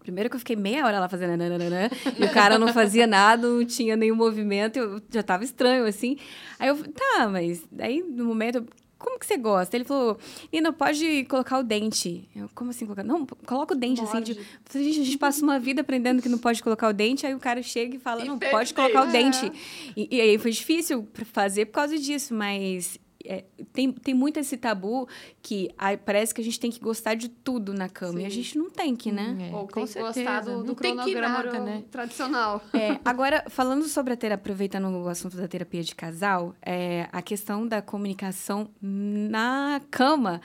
[0.00, 3.48] Primeiro que eu fiquei meia hora lá fazendo nananana, e o cara não fazia nada,
[3.48, 6.18] não tinha nenhum movimento, eu já tava estranho, assim.
[6.58, 8.66] Aí eu, tá, mas aí no momento,
[8.98, 9.74] como que você gosta?
[9.74, 10.18] Ele falou,
[10.52, 12.28] Nina, pode colocar o dente.
[12.36, 13.02] Eu, como assim colocar?
[13.02, 14.20] Não, coloca o dente, assim.
[14.20, 14.38] De,
[14.74, 17.62] a gente passa uma vida aprendendo que não pode colocar o dente, aí o cara
[17.62, 19.50] chega e fala, não, pode colocar o dente.
[19.96, 24.56] E, e aí foi difícil fazer por causa disso, mas é, tem, tem muito esse
[24.56, 25.08] tabu
[25.42, 28.18] que ai, parece que a gente tem que gostar de tudo na cama.
[28.18, 28.22] Sim.
[28.22, 29.50] E a gente não tem que, né?
[29.50, 31.84] É, Ou tem que gostar do, do cronograma nada, né?
[31.90, 32.62] tradicional.
[32.72, 37.22] É, agora, falando sobre a terapia, aproveitando o assunto da terapia de casal, é, a
[37.22, 40.40] questão da comunicação na cama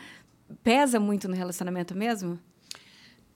[0.64, 2.40] pesa muito no relacionamento mesmo?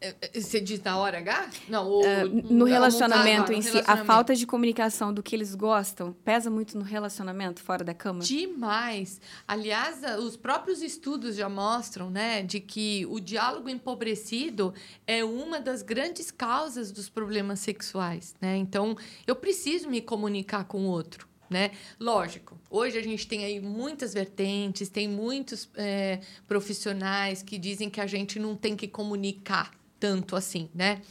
[0.04, 1.50] É, é, você diz na hora H?
[1.70, 3.90] Não, o, uh, no relacionamento em si, relacionamento.
[3.90, 8.20] a falta de comunicação do que eles gostam pesa muito no relacionamento fora da cama?
[8.20, 9.22] Demais.
[9.48, 14.74] Aliás, os próprios estudos já mostram, né, de que o diálogo empobrecido
[15.08, 18.58] é uma das grandes causas dos problemas sexuais, né?
[18.58, 21.32] Então, eu preciso me comunicar com o outro.
[21.50, 21.72] Né?
[22.00, 28.02] Lógico, hoje a gente tem aí muitas vertentes, tem muitos é, profissionais que dizem que
[28.02, 29.72] a gente não tem que comunicar
[30.04, 31.02] tanto assim, né?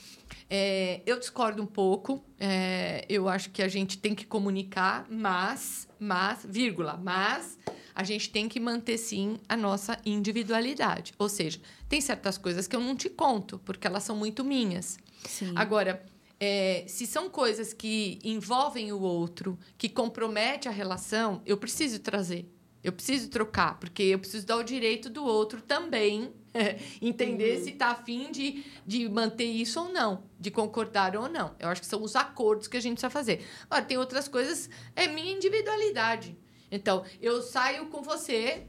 [0.51, 2.23] É, eu discordo um pouco.
[2.39, 7.59] É, eu acho que a gente tem que comunicar, mas, mas, vírgula, mas
[7.95, 11.15] a gente tem que manter sim a nossa individualidade.
[11.19, 14.99] Ou seja, tem certas coisas que eu não te conto, porque elas são muito minhas.
[15.27, 15.55] Sim.
[15.57, 16.05] Agora,
[16.39, 22.47] é, se são coisas que envolvem o outro, que compromete a relação, eu preciso trazer.
[22.85, 26.31] Eu preciso trocar, porque eu preciso dar o direito do outro também
[27.01, 27.65] entender uhum.
[27.65, 31.55] se está afim de, de manter isso ou não, de concordar ou não.
[31.59, 33.45] Eu acho que são os acordos que a gente precisa fazer.
[33.69, 36.37] Agora, tem outras coisas, é minha individualidade.
[36.71, 38.67] Então, eu saio com você,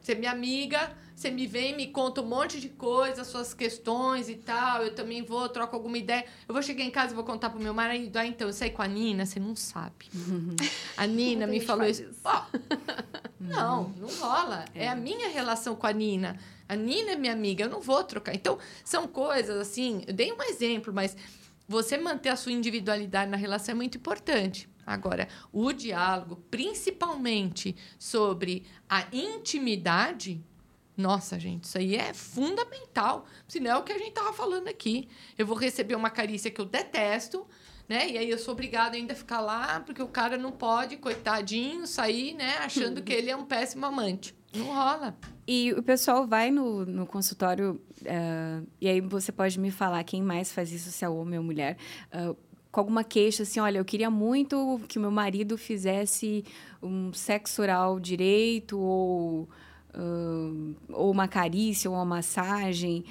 [0.00, 4.28] você é minha amiga, você me vem, me conta um monte de coisas, suas questões
[4.28, 4.82] e tal.
[4.82, 6.24] Eu também vou, troco alguma ideia.
[6.48, 8.16] Eu vou chegar em casa e vou contar pro meu marido.
[8.16, 10.06] Ah, então, eu saí com a Nina, você não sabe.
[10.96, 12.02] A Nina me falou isso.
[12.02, 12.20] isso.
[13.38, 14.64] não, não rola.
[14.74, 14.86] É.
[14.86, 16.38] é a minha relação com a Nina.
[16.68, 18.34] A Nina é minha amiga, eu não vou trocar.
[18.34, 20.02] Então, são coisas assim.
[20.06, 21.16] Eu dei um exemplo, mas
[21.68, 24.68] você manter a sua individualidade na relação é muito importante.
[24.84, 30.42] Agora, o diálogo, principalmente sobre a intimidade,
[30.96, 33.26] nossa, gente, isso aí é fundamental.
[33.48, 35.08] Senão é o que a gente estava falando aqui.
[35.38, 37.46] Eu vou receber uma carícia que eu detesto,
[37.88, 38.08] né?
[38.10, 41.86] E aí eu sou obrigada ainda a ficar lá, porque o cara não pode, coitadinho,
[41.86, 42.58] sair, né?
[42.58, 44.34] Achando que ele é um péssimo amante.
[44.54, 45.16] Não rola.
[45.46, 50.22] E o pessoal vai no, no consultório, uh, e aí você pode me falar quem
[50.22, 51.76] mais faz isso, se é homem ou mulher,
[52.14, 52.36] uh,
[52.70, 56.44] com alguma queixa, assim, olha, eu queria muito que o meu marido fizesse
[56.82, 59.48] um sexo oral direito, ou,
[59.94, 63.04] uh, ou uma carícia, ou uma massagem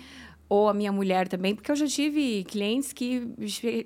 [0.52, 3.26] ou a minha mulher também, porque eu já tive clientes que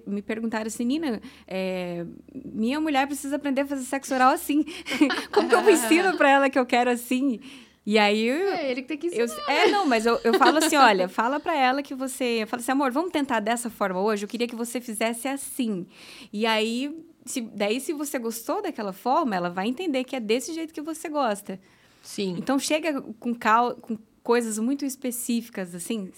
[0.07, 4.65] me perguntaram assim, Nina, é, minha mulher precisa aprender a fazer sexo oral assim.
[5.31, 7.39] Como que eu ensino para ela que eu quero assim?
[7.85, 8.27] E aí.
[8.27, 9.25] É ele que tem que ensinar.
[9.25, 12.45] Eu, é, não, mas eu, eu falo assim: olha, fala para ela que você.
[12.47, 14.25] Fala assim, amor, vamos tentar dessa forma hoje?
[14.25, 15.85] Eu queria que você fizesse assim.
[16.33, 16.97] E aí,
[17.27, 20.81] se, daí, se você gostou daquela forma, ela vai entender que é desse jeito que
[20.81, 21.59] você gosta.
[22.01, 22.33] Sim.
[22.39, 26.11] Então chega com, cal, com coisas muito específicas, assim.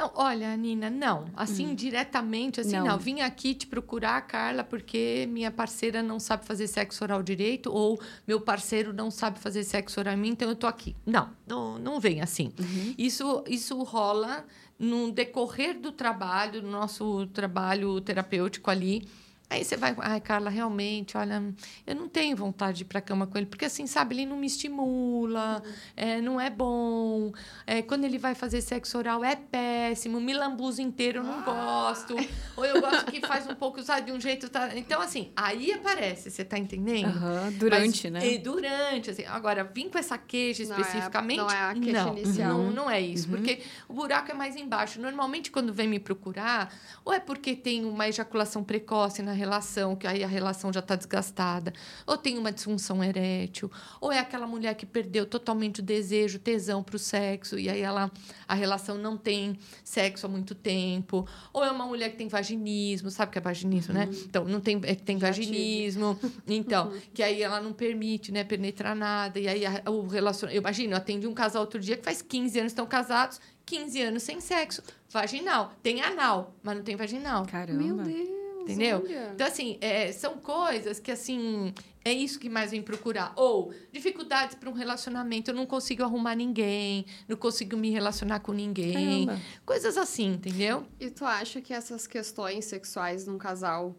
[0.00, 1.26] Não, olha, Nina, não.
[1.36, 1.74] Assim, hum.
[1.74, 2.86] diretamente, assim, não.
[2.86, 2.98] não.
[2.98, 8.00] Vim aqui te procurar, Carla, porque minha parceira não sabe fazer sexo oral direito, ou
[8.26, 10.96] meu parceiro não sabe fazer sexo oral em mim, então eu tô aqui.
[11.04, 12.50] Não, não, não vem assim.
[12.58, 12.94] Uhum.
[12.96, 14.46] Isso, isso rola
[14.78, 19.06] no decorrer do trabalho, do nosso trabalho terapêutico ali
[19.50, 21.42] Aí você vai, ai, Carla, realmente, olha,
[21.84, 24.24] eu não tenho vontade de ir para a cama com ele, porque assim, sabe, ele
[24.24, 25.72] não me estimula, uhum.
[25.96, 27.32] é, não é bom.
[27.66, 31.42] É, quando ele vai fazer sexo oral é péssimo, me lambuza inteiro, eu não ah.
[31.42, 32.14] gosto.
[32.56, 34.48] Ou eu gosto que faz um pouco, sabe, de um jeito.
[34.48, 34.70] Tá...
[34.76, 37.16] Então, assim, aí aparece, você tá entendendo?
[37.16, 38.32] Uhum, durante, Mas, né?
[38.32, 39.24] E durante, assim.
[39.24, 41.38] Agora, vim com essa queixa especificamente.
[41.38, 42.58] Não é, não é a queixa não, inicial.
[42.58, 43.34] Não, não é isso, uhum.
[43.34, 45.00] porque o buraco é mais embaixo.
[45.00, 46.72] Normalmente, quando vem me procurar,
[47.04, 50.94] ou é porque tem uma ejaculação precoce na relação, que aí a relação já está
[50.94, 51.72] desgastada,
[52.06, 56.82] ou tem uma disfunção erétil, ou é aquela mulher que perdeu totalmente o desejo, tesão
[56.82, 58.10] para o sexo, e aí ela,
[58.46, 63.10] a relação não tem sexo há muito tempo, ou é uma mulher que tem vaginismo,
[63.10, 64.04] sabe o que é vaginismo, né?
[64.04, 64.10] uhum.
[64.10, 64.18] né?
[64.26, 67.00] Então, não tem, é, tem vaginismo, então, uhum.
[67.14, 70.56] que aí ela não permite, né, penetrar nada, e aí a, o relacionamento...
[70.56, 73.40] Eu imagino, eu atendi um casal outro dia que faz 15 anos que estão casados,
[73.70, 75.72] 15 anos sem sexo, vaginal.
[75.82, 77.46] Tem anal, mas não tem vaginal.
[77.46, 77.82] Caramba.
[77.82, 78.49] Meu Deus.
[78.72, 79.02] Entendeu?
[79.04, 79.30] Olha.
[79.34, 81.72] Então, assim, é, são coisas que, assim,
[82.04, 83.32] é isso que mais vem procurar.
[83.36, 85.50] Ou dificuldades para um relacionamento.
[85.50, 89.26] Eu não consigo arrumar ninguém, não consigo me relacionar com ninguém.
[89.26, 89.42] Caramba.
[89.64, 90.86] Coisas assim, entendeu?
[90.98, 93.94] E tu acha que essas questões sexuais num casal,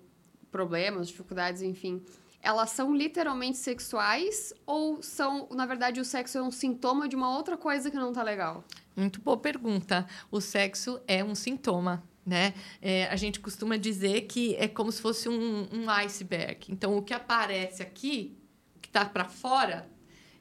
[0.51, 2.03] problemas, dificuldades, enfim,
[2.41, 7.35] elas são literalmente sexuais ou são, na verdade, o sexo é um sintoma de uma
[7.35, 8.63] outra coisa que não tá legal?
[8.95, 10.07] Muito boa pergunta.
[10.31, 12.53] O sexo é um sintoma né?
[12.81, 16.67] É, a gente costuma dizer que é como se fosse um, um iceberg.
[16.69, 18.37] Então, o que aparece aqui,
[18.81, 19.89] que está para fora,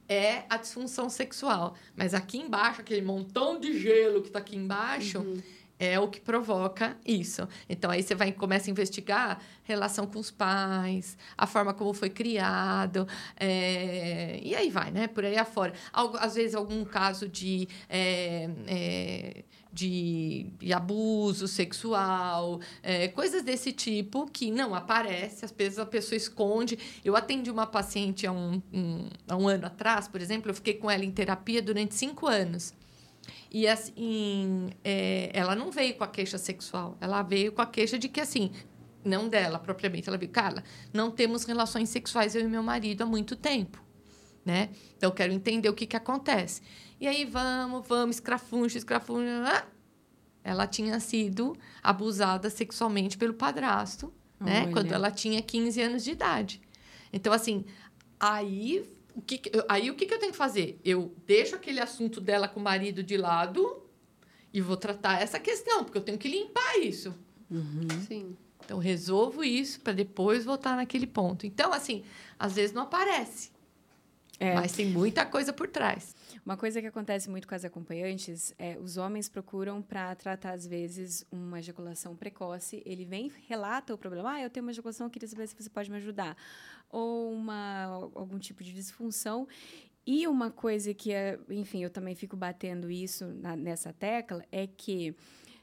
[0.08, 1.74] é a disfunção sexual.
[1.96, 5.40] Mas aqui embaixo, aquele montão de gelo que está aqui embaixo, uhum.
[5.78, 7.48] é o que provoca isso.
[7.68, 12.10] Então, aí você vai começa a investigar relação com os pais, a forma como foi
[12.10, 14.40] criado, é...
[14.42, 15.06] e aí vai, né?
[15.06, 15.72] Por aí afora.
[15.92, 17.68] Às vezes, algum caso de...
[17.88, 25.78] É, é de, de abuso sexual, é, coisas desse tipo que não aparece, às vezes
[25.78, 26.78] a pessoa esconde.
[27.04, 30.74] Eu atendi uma paciente há um, um, há um ano atrás, por exemplo, eu fiquei
[30.74, 32.74] com ela em terapia durante cinco anos.
[33.50, 37.98] E assim, é, ela não veio com a queixa sexual, ela veio com a queixa
[37.98, 38.50] de que assim,
[39.04, 43.06] não dela propriamente, ela veio, Carla, não temos relações sexuais eu e meu marido há
[43.06, 43.82] muito tempo,
[44.44, 44.70] né?
[44.96, 46.62] Então eu quero entender o que que acontece.
[47.00, 49.42] E aí vamos, vamos, escrafuncha, escrafuncha.
[49.46, 49.66] Ah!
[50.42, 54.62] Ela tinha sido abusada sexualmente pelo padrasto, né?
[54.62, 54.72] Olha.
[54.72, 56.60] Quando ela tinha 15 anos de idade.
[57.12, 57.64] Então, assim,
[58.18, 60.80] aí o que, aí o que, que eu tenho que fazer?
[60.84, 63.82] Eu deixo aquele assunto dela com o marido de lado
[64.52, 67.14] e vou tratar essa questão, porque eu tenho que limpar isso.
[67.50, 67.88] Uhum.
[68.06, 68.36] Sim.
[68.64, 71.46] Então, resolvo isso para depois voltar naquele ponto.
[71.46, 72.04] Então, assim,
[72.38, 73.50] às vezes não aparece.
[74.40, 74.54] É.
[74.54, 76.16] Mas tem muita coisa por trás.
[76.46, 80.66] Uma coisa que acontece muito com as acompanhantes é os homens procuram para tratar, às
[80.66, 82.82] vezes, uma ejaculação precoce.
[82.86, 84.32] Ele vem, relata o problema.
[84.32, 86.34] Ah, eu tenho uma ejaculação, eu queria saber se você pode me ajudar.
[86.88, 89.46] Ou uma, algum tipo de disfunção.
[90.06, 94.66] E uma coisa que, é, enfim, eu também fico batendo isso na, nessa tecla é
[94.66, 95.14] que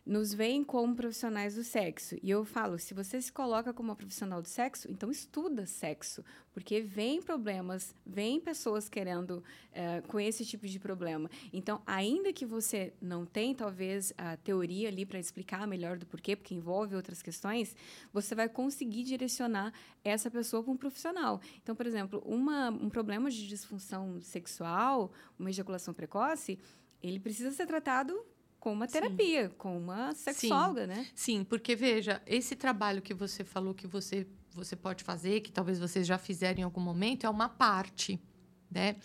[0.07, 2.15] nos veem como profissionais do sexo.
[2.23, 6.23] E eu falo, se você se coloca como uma profissional do sexo, então estuda sexo,
[6.53, 9.43] porque vem problemas, vem pessoas querendo
[9.73, 11.29] uh, com esse tipo de problema.
[11.51, 16.37] Então, ainda que você não tenha talvez a teoria ali para explicar melhor do porquê,
[16.37, 17.75] porque envolve outras questões,
[18.13, 19.73] você vai conseguir direcionar
[20.05, 21.41] essa pessoa para um profissional.
[21.61, 26.57] Então, por exemplo, uma, um problema de disfunção sexual, uma ejaculação precoce,
[27.03, 28.17] ele precisa ser tratado
[28.67, 29.55] com uma terapia, Sim.
[29.57, 30.87] com uma sexóloga, Sim.
[30.87, 31.07] né?
[31.15, 35.79] Sim, porque veja, esse trabalho que você falou que você, você pode fazer, que talvez
[35.79, 38.19] vocês já fizeram em algum momento, é uma parte.
[38.69, 38.97] Né?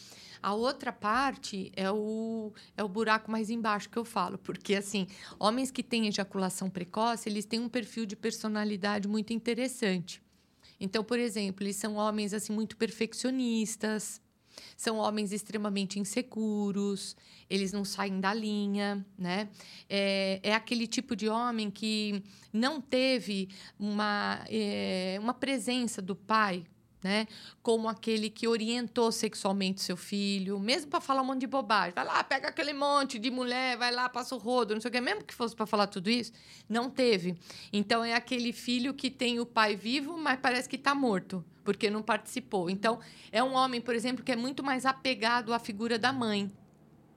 [0.43, 5.07] A outra parte é o, é o buraco mais embaixo que eu falo, porque assim,
[5.39, 10.21] homens que têm ejaculação precoce, eles têm um perfil de personalidade muito interessante.
[10.81, 14.21] Então, por exemplo, eles são homens assim muito perfeccionistas,
[14.77, 17.17] são homens extremamente inseguros,
[17.49, 19.49] eles não saem da linha, né?
[19.89, 26.65] É, é aquele tipo de homem que não teve uma, é, uma presença do pai
[27.03, 27.27] né?
[27.63, 31.93] Como aquele que orientou sexualmente seu filho, mesmo para falar um monte de bobagem.
[31.95, 34.93] Vai lá, pega aquele monte de mulher, vai lá, passa o rodo, não sei o
[34.93, 35.01] quê.
[35.01, 36.33] Mesmo que fosse para falar tudo isso,
[36.69, 37.37] não teve.
[37.73, 41.91] Então é aquele filho que tem o pai vivo, mas parece que está morto, porque
[41.91, 42.71] não participou.
[42.71, 43.01] Então
[43.33, 46.51] é um homem, por exemplo, que é muito mais apegado à figura da mãe.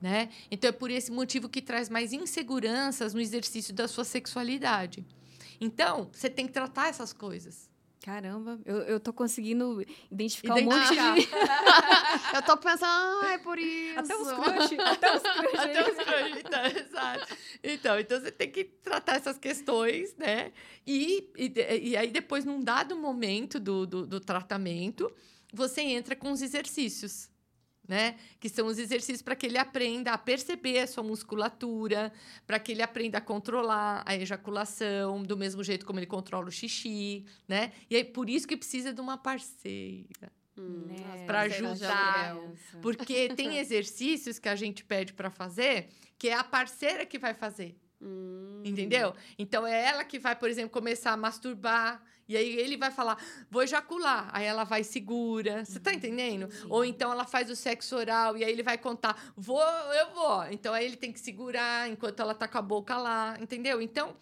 [0.02, 0.30] Né?
[0.52, 5.06] Então é por esse motivo que traz mais inseguranças no exercício da sua sexualidade.
[5.60, 7.69] Então, você tem que tratar essas coisas.
[8.06, 10.96] Caramba, eu, eu tô conseguindo identificar um monte de...
[12.36, 13.98] eu tô pensando, ah, é por isso.
[13.98, 15.58] Até os crush, até os crush.
[15.58, 17.38] até os crush, então, exato.
[17.63, 20.52] Então, então, você tem que tratar essas questões, né?
[20.86, 25.12] E, e, e aí, depois, num dado momento do, do, do tratamento,
[25.52, 27.32] você entra com os exercícios
[27.88, 28.15] né?
[28.39, 32.12] Que são os exercícios para que ele aprenda a perceber a sua musculatura,
[32.45, 36.52] para que ele aprenda a controlar a ejaculação, do mesmo jeito como ele controla o
[36.52, 37.71] xixi, né?
[37.89, 40.32] E aí por isso que precisa de uma parceira.
[40.58, 41.26] Hum, né?
[41.26, 42.38] Para ajudar.
[42.82, 47.34] Porque tem exercícios que a gente pede para fazer que é a parceira que vai
[47.34, 47.78] fazer.
[48.02, 48.62] Hum.
[48.63, 49.13] Entendeu?
[49.38, 52.02] Então é ela que vai, por exemplo, começar a masturbar.
[52.28, 53.18] E aí ele vai falar,
[53.50, 54.30] vou ejacular.
[54.34, 55.64] Aí ela vai segura.
[55.64, 56.52] Você tá entendendo?
[56.52, 56.68] Sim.
[56.70, 60.46] Ou então ela faz o sexo oral e aí ele vai contar, vou, eu vou.
[60.46, 63.38] Então aí ele tem que segurar enquanto ela tá com a boca lá.
[63.40, 63.82] Entendeu?
[63.82, 64.16] Então.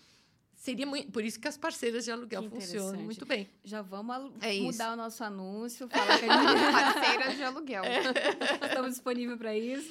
[0.56, 1.12] Seria muito.
[1.12, 3.50] Por isso que as parceiras de aluguel funcionam muito bem.
[3.66, 4.94] Já vamos é mudar isso.
[4.94, 5.90] o nosso anúncio.
[5.92, 6.72] Falar que a gente...
[6.72, 7.84] parceiras de aluguel.
[7.84, 8.00] É.
[8.68, 9.90] Estamos disponíveis para isso.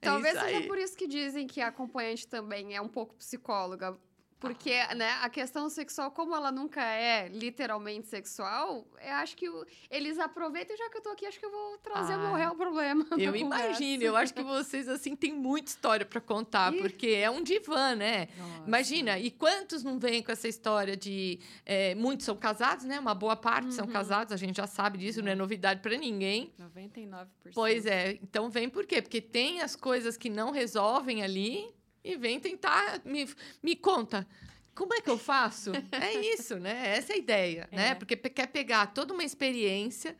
[0.00, 3.14] Talvez é isso seja por isso que dizem que a acompanhante também é um pouco
[3.14, 3.96] psicóloga.
[4.38, 9.66] Porque, né, a questão sexual, como ela nunca é literalmente sexual, eu acho que o,
[9.90, 12.34] eles aproveitam, já que eu tô aqui, acho que eu vou trazer ah, o meu
[12.34, 13.06] real problema.
[13.16, 16.80] Eu imagino, eu acho que vocês, assim, têm muita história para contar, e...
[16.80, 18.28] porque é um divã, né?
[18.36, 18.64] Nossa.
[18.66, 21.40] Imagina, e quantos não vêm com essa história de.
[21.64, 23.00] É, muitos são casados, né?
[23.00, 23.72] Uma boa parte uhum.
[23.72, 26.52] são casados, a gente já sabe disso, não é novidade para ninguém.
[26.60, 27.26] 99%.
[27.54, 29.00] Pois é, então vem por quê?
[29.00, 31.74] Porque tem as coisas que não resolvem ali
[32.06, 33.28] e vem tentar me,
[33.60, 34.26] me conta.
[34.74, 35.72] Como é que eu faço?
[35.90, 36.96] é isso, né?
[36.96, 37.76] Essa é a ideia, é.
[37.76, 37.94] né?
[37.96, 40.16] Porque quer pegar toda uma experiência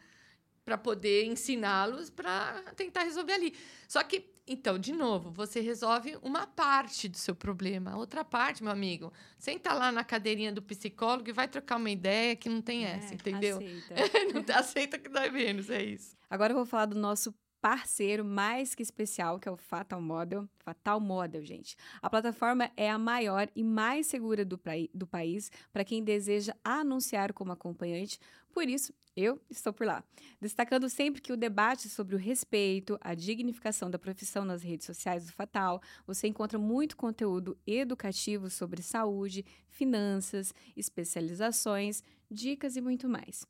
[0.65, 3.55] para poder ensiná-los para tentar resolver ali.
[3.87, 7.97] Só que, então, de novo, você resolve uma parte do seu problema.
[7.97, 12.35] Outra parte, meu amigo, senta lá na cadeirinha do psicólogo e vai trocar uma ideia
[12.35, 13.59] que não tem é, essa, entendeu?
[13.59, 13.95] Aceita.
[14.35, 16.17] não aceita que dói menos, é isso.
[16.29, 17.33] Agora eu vou falar do nosso
[17.67, 20.49] parceiro mais que especial, que é o Fatal Model.
[20.59, 21.77] Fatal Model, gente.
[22.01, 24.57] A plataforma é a maior e mais segura do,
[24.95, 28.21] do país para quem deseja anunciar como acompanhante.
[28.53, 30.05] Por isso, eu estou por lá.
[30.41, 35.27] Destacando sempre que o debate sobre o respeito, a dignificação da profissão nas redes sociais
[35.27, 42.01] do Fatal, você encontra muito conteúdo educativo sobre saúde, finanças, especializações,
[42.31, 43.45] dicas e muito mais.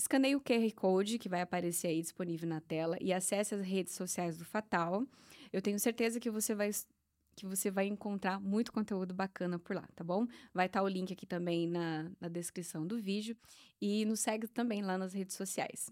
[0.00, 3.92] Escaneie o QR Code que vai aparecer aí disponível na tela e acesse as redes
[3.92, 5.06] sociais do Fatal.
[5.52, 6.70] Eu tenho certeza que você vai
[7.36, 10.26] que você vai encontrar muito conteúdo bacana por lá, tá bom?
[10.52, 13.36] Vai estar tá o link aqui também na, na descrição do vídeo
[13.80, 15.90] e nos segue também lá nas redes sociais.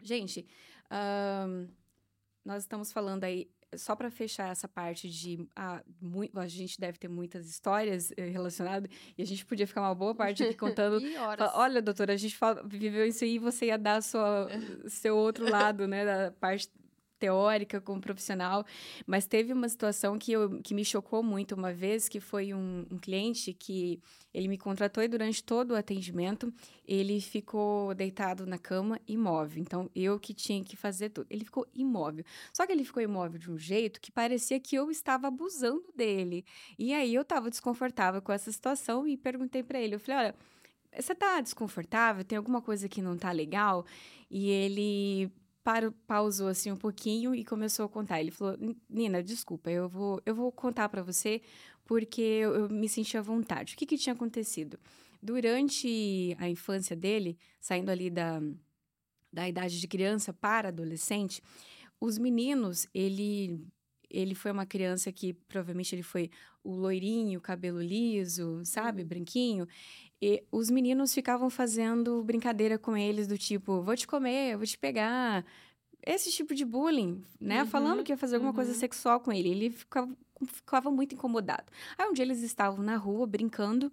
[0.00, 0.46] Gente,
[0.90, 1.68] um,
[2.44, 6.98] nós estamos falando aí só para fechar essa parte de ah, muito, a gente deve
[6.98, 11.00] ter muitas histórias eh, relacionadas e a gente podia ficar uma boa parte aqui contando.
[11.36, 14.48] fala, Olha, doutora, a gente fala, viveu isso aí, você ia dar sua,
[14.88, 16.70] seu outro lado, né, da parte
[17.18, 18.64] teórica como profissional,
[19.06, 22.86] mas teve uma situação que, eu, que me chocou muito uma vez, que foi um,
[22.90, 24.00] um cliente que
[24.32, 26.52] ele me contratou e durante todo o atendimento
[26.86, 29.60] ele ficou deitado na cama imóvel.
[29.60, 31.26] Então, eu que tinha que fazer tudo.
[31.28, 32.24] Ele ficou imóvel.
[32.52, 36.44] Só que ele ficou imóvel de um jeito que parecia que eu estava abusando dele.
[36.78, 40.34] E aí eu estava desconfortável com essa situação e perguntei para ele, eu falei, olha,
[40.96, 42.24] você tá desconfortável?
[42.24, 43.84] Tem alguma coisa que não tá legal?
[44.30, 45.30] E ele
[45.68, 48.18] parou, pausou assim um pouquinho e começou a contar.
[48.22, 48.56] Ele falou:
[48.88, 51.42] Nina, desculpa, eu vou, eu vou contar para você
[51.84, 53.74] porque eu, eu, me senti à vontade.
[53.74, 54.78] O que, que tinha acontecido?
[55.22, 58.40] Durante a infância dele, saindo ali da,
[59.30, 61.42] da idade de criança para adolescente,
[62.00, 63.60] os meninos, ele
[64.10, 66.30] ele foi uma criança que provavelmente ele foi
[66.64, 69.08] o loirinho, cabelo liso, sabe, uhum.
[69.08, 69.68] branquinho.
[70.20, 74.76] E os meninos ficavam fazendo brincadeira com eles do tipo, vou te comer, vou te
[74.76, 75.44] pegar.
[76.04, 77.62] Esse tipo de bullying, né?
[77.62, 78.56] Uhum, Falando que ia fazer alguma uhum.
[78.56, 79.48] coisa sexual com ele.
[79.48, 80.10] Ele ficava,
[80.46, 81.64] ficava muito incomodado.
[81.96, 83.92] Aí um dia eles estavam na rua brincando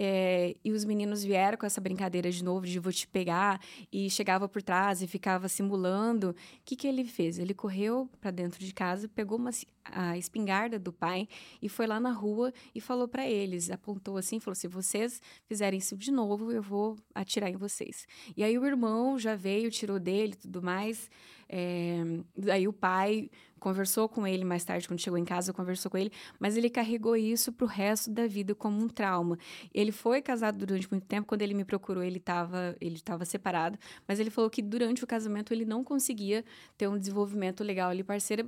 [0.00, 3.60] é, e os meninos vieram com essa brincadeira de novo de vou te pegar
[3.92, 6.30] e chegava por trás e ficava simulando.
[6.30, 6.34] O
[6.64, 7.36] que, que ele fez?
[7.36, 9.50] Ele correu para dentro de casa, pegou uma,
[9.86, 11.26] a espingarda do pai
[11.60, 15.80] e foi lá na rua e falou para eles, apontou assim, falou: se vocês fizerem
[15.80, 18.06] isso de novo, eu vou atirar em vocês.
[18.36, 21.10] E aí o irmão já veio, tirou dele, tudo mais.
[21.48, 21.96] É,
[22.36, 26.12] daí o pai conversou com ele mais tarde, quando chegou em casa, conversou com ele,
[26.38, 29.38] mas ele carregou isso pro resto da vida como um trauma.
[29.74, 33.78] Ele foi casado durante muito tempo, quando ele me procurou, ele estava ele tava separado,
[34.06, 36.44] mas ele falou que durante o casamento ele não conseguia
[36.76, 38.46] ter um desenvolvimento legal ali, parceira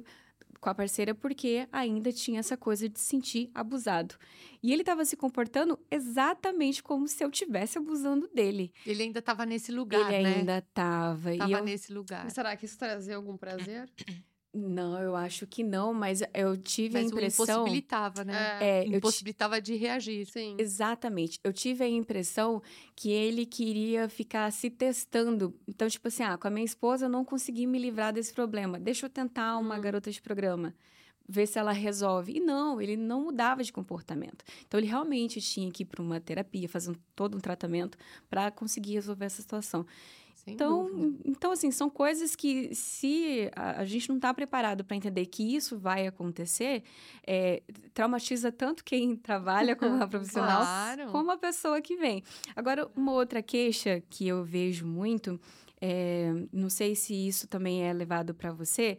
[0.61, 4.17] com a parceira porque ainda tinha essa coisa de se sentir abusado.
[4.63, 8.73] E ele estava se comportando exatamente como se eu estivesse abusando dele.
[8.87, 10.31] Ele ainda estava nesse lugar, ele né?
[10.31, 11.33] Ele ainda estava.
[11.33, 11.65] Estava eu...
[11.65, 12.25] nesse lugar.
[12.25, 13.91] Mas será que isso trazia algum prazer?
[14.53, 17.45] Não, eu acho que não, mas eu tive mas a impressão.
[17.45, 18.59] impossibilitava, né?
[18.61, 20.27] É, impossibilitava de reagir.
[20.27, 20.57] Sim.
[20.59, 21.39] Exatamente.
[21.45, 22.61] Eu tive a impressão
[22.97, 25.55] que ele queria ficar se testando.
[25.69, 28.81] Então, tipo assim, ah, com a minha esposa eu não consegui me livrar desse problema.
[28.81, 29.81] Deixa eu tentar uma hum.
[29.81, 30.75] garota de programa
[31.31, 32.33] ver se ela resolve.
[32.37, 34.45] E não, ele não mudava de comportamento.
[34.67, 37.97] Então, ele realmente tinha que ir para uma terapia, fazer um, todo um tratamento
[38.29, 39.87] para conseguir resolver essa situação.
[40.45, 41.18] Sem então, dúvida.
[41.26, 45.55] então, assim, são coisas que, se a, a gente não está preparado para entender que
[45.55, 46.82] isso vai acontecer,
[47.26, 47.62] é,
[47.93, 51.12] traumatiza tanto quem trabalha como a profissional, claro.
[51.12, 52.22] como a pessoa que vem.
[52.57, 55.38] Agora, uma outra queixa que eu vejo muito,
[55.78, 58.97] é, não sei se isso também é levado para você,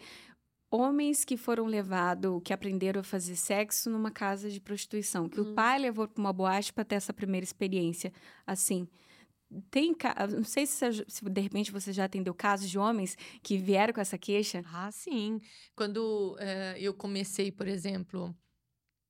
[0.70, 5.52] homens que foram levados, que aprenderam a fazer sexo numa casa de prostituição, que hum.
[5.52, 8.14] o pai levou para uma boate para ter essa primeira experiência,
[8.46, 8.88] assim
[9.70, 9.96] tem
[10.32, 14.02] não sei se, se, de repente você já atendeu casos de homens que vieram com
[14.02, 14.64] essa queixa.
[14.68, 15.42] Ah, sim.
[15.76, 18.36] Quando uh, eu comecei, por exemplo,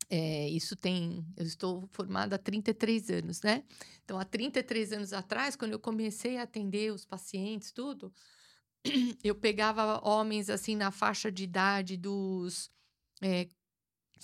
[0.10, 1.26] é, isso tem.
[1.38, 3.64] Eu estou formada há 33 anos, né?
[4.04, 8.14] Então, há 33 anos atrás, quando eu comecei a atender os pacientes, tudo,
[9.24, 12.70] eu pegava homens assim na faixa de idade dos
[13.22, 13.48] é,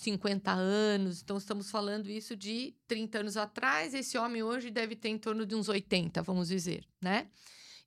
[0.00, 3.94] 50 anos, então estamos falando isso de 30 anos atrás.
[3.94, 7.28] Esse homem hoje deve ter em torno de uns 80, vamos dizer, né?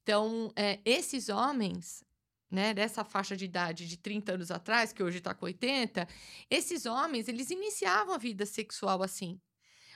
[0.03, 2.03] Então, é, esses homens,
[2.49, 6.07] né, dessa faixa de idade de 30 anos atrás, que hoje está com 80,
[6.49, 9.39] esses homens, eles iniciavam a vida sexual assim.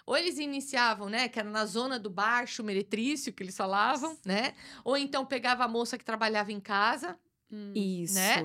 [0.05, 4.53] Ou eles iniciavam, né, que era na zona do baixo meretrício, que eles falavam, né?
[4.83, 7.19] Ou então pegava a moça que trabalhava em casa.
[7.51, 8.13] Hum, Isso.
[8.13, 8.37] Né?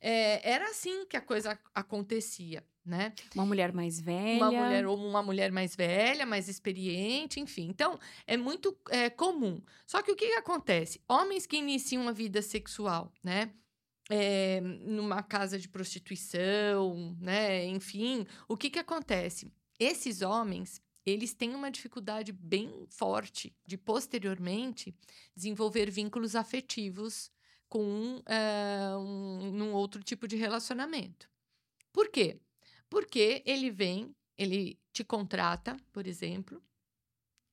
[0.00, 3.12] É, era assim que a coisa acontecia né?
[3.34, 4.36] Uma mulher mais velha.
[4.36, 7.68] Uma mulher ou uma mulher mais velha, mais experiente, enfim.
[7.68, 9.60] Então, é muito é, comum.
[9.86, 11.00] Só que o que, que acontece?
[11.08, 13.50] Homens que iniciam a vida sexual, né?
[14.08, 17.66] É, numa casa de prostituição, né?
[17.66, 19.50] Enfim, o que, que acontece?
[19.80, 24.94] Esses homens, eles têm uma dificuldade bem forte de posteriormente
[25.34, 27.30] desenvolver vínculos afetivos
[27.68, 31.28] com uh, um, um outro tipo de relacionamento.
[31.92, 32.38] Por quê?
[32.88, 36.62] Porque ele vem, ele te contrata, por exemplo,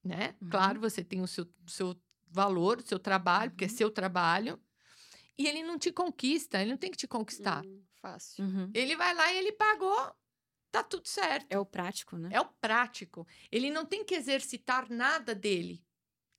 [0.03, 0.35] né?
[0.41, 0.49] Uhum.
[0.49, 1.95] Claro, você tem o seu, seu
[2.29, 3.49] valor, o seu trabalho, uhum.
[3.51, 3.75] porque é uhum.
[3.75, 4.59] seu trabalho.
[5.37, 7.65] E ele não te conquista, ele não tem que te conquistar.
[7.65, 8.43] Hum, fácil.
[8.43, 8.71] Uhum.
[8.73, 10.15] Ele vai lá e ele pagou,
[10.71, 11.47] tá tudo certo.
[11.49, 12.29] É o prático, né?
[12.31, 13.25] É o prático.
[13.51, 15.83] Ele não tem que exercitar nada dele.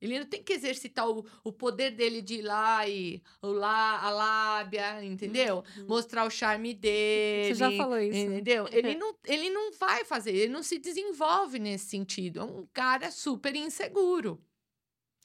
[0.01, 4.01] Ele não tem que exercitar o, o poder dele de ir lá e o lá,
[4.01, 5.64] a lábia, entendeu?
[5.76, 5.86] Uhum.
[5.86, 7.55] Mostrar o charme dele.
[7.55, 8.18] Você já falou isso.
[8.18, 8.68] Entendeu?
[8.70, 12.40] ele, não, ele não vai fazer, ele não se desenvolve nesse sentido.
[12.40, 14.40] É um cara super inseguro.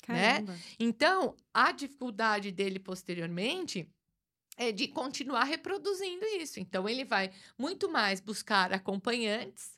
[0.07, 0.33] Né?
[0.33, 0.53] Caramba.
[0.53, 0.59] Né?
[0.79, 3.87] Então, a dificuldade dele posteriormente
[4.57, 6.59] é de continuar reproduzindo isso.
[6.59, 9.77] Então, ele vai muito mais buscar acompanhantes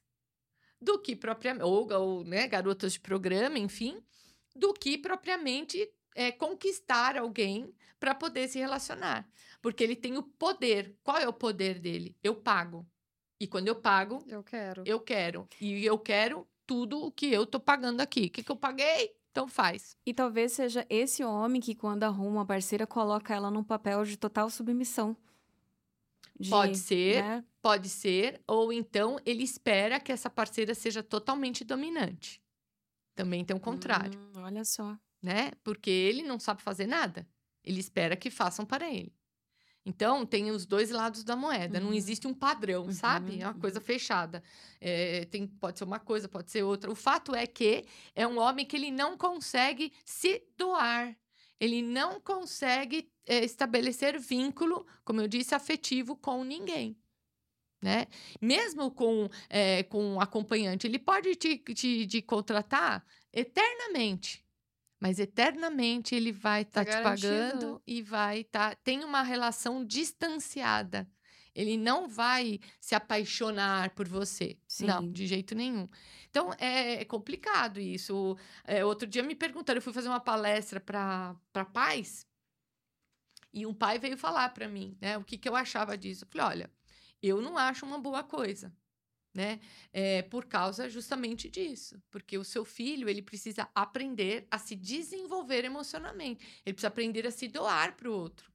[0.82, 4.02] do que propriamente, ou, ou né, garotas de programa, enfim,
[4.56, 9.28] do que propriamente é, conquistar alguém para poder se relacionar.
[9.62, 10.96] Porque ele tem o poder.
[11.04, 12.18] Qual é o poder dele?
[12.24, 12.86] Eu pago.
[13.40, 14.84] E quando eu pago, eu quero.
[14.86, 15.48] Eu quero.
[15.60, 18.26] E eu quero tudo o que eu tô pagando aqui.
[18.26, 19.16] O que, que eu paguei?
[19.32, 19.96] Então faz.
[20.06, 24.18] E talvez seja esse homem que, quando arruma uma parceira, coloca ela num papel de
[24.18, 25.16] total submissão.
[26.40, 27.46] De, pode ser, né?
[27.62, 28.42] pode ser.
[28.48, 32.42] Ou então ele espera que essa parceira seja totalmente dominante.
[33.22, 34.20] Também tem o contrário.
[34.36, 34.98] Hum, olha só.
[35.22, 35.52] Né?
[35.64, 37.28] Porque ele não sabe fazer nada.
[37.64, 39.14] Ele espera que façam para ele.
[39.86, 41.78] Então, tem os dois lados da moeda.
[41.78, 41.86] Uhum.
[41.86, 42.92] Não existe um padrão, uhum.
[42.92, 43.40] sabe?
[43.40, 43.86] É uma coisa uhum.
[43.86, 44.42] fechada.
[44.80, 46.90] É, tem, pode ser uma coisa, pode ser outra.
[46.90, 51.16] O fato é que é um homem que ele não consegue se doar.
[51.60, 56.98] Ele não consegue é, estabelecer vínculo, como eu disse, afetivo com ninguém.
[57.82, 58.08] Né?
[58.40, 63.04] Mesmo com, é, com acompanhante, ele pode te, te, te contratar
[63.34, 64.46] eternamente.
[65.00, 68.76] Mas eternamente ele vai estar tá tá te pagando e vai estar.
[68.76, 71.10] Tá, tem uma relação distanciada.
[71.54, 74.58] Ele não vai se apaixonar por você.
[74.68, 74.86] Sim.
[74.86, 75.90] Não, de jeito nenhum.
[76.30, 78.38] Então, é, é complicado isso.
[78.64, 82.26] É, outro dia me perguntaram, eu fui fazer uma palestra para pais,
[83.54, 86.24] e um pai veio falar para mim, né, o que, que eu achava disso.
[86.24, 86.72] Eu falei, olha,
[87.22, 88.74] eu não acho uma boa coisa,
[89.34, 89.60] né?
[89.94, 95.64] É, por causa justamente disso, porque o seu filho ele precisa aprender a se desenvolver
[95.66, 98.52] emocionalmente, ele precisa aprender a se doar para o outro,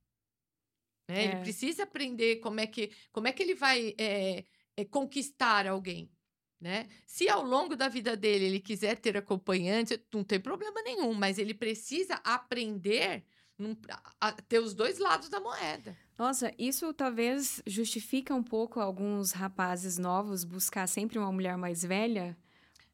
[1.08, 1.24] né?
[1.24, 1.24] É.
[1.24, 4.44] Ele precisa aprender como é que como é que ele vai é,
[4.90, 6.10] conquistar alguém.
[6.58, 6.88] Né?
[7.04, 11.38] Se ao longo da vida dele ele quiser ter acompanhante, não tem problema nenhum, mas
[11.38, 13.24] ele precisa aprender
[13.58, 13.76] num,
[14.20, 15.96] a, ter os dois lados da moeda.
[16.18, 22.36] Nossa, isso talvez justifica um pouco alguns rapazes novos buscar sempre uma mulher mais velha,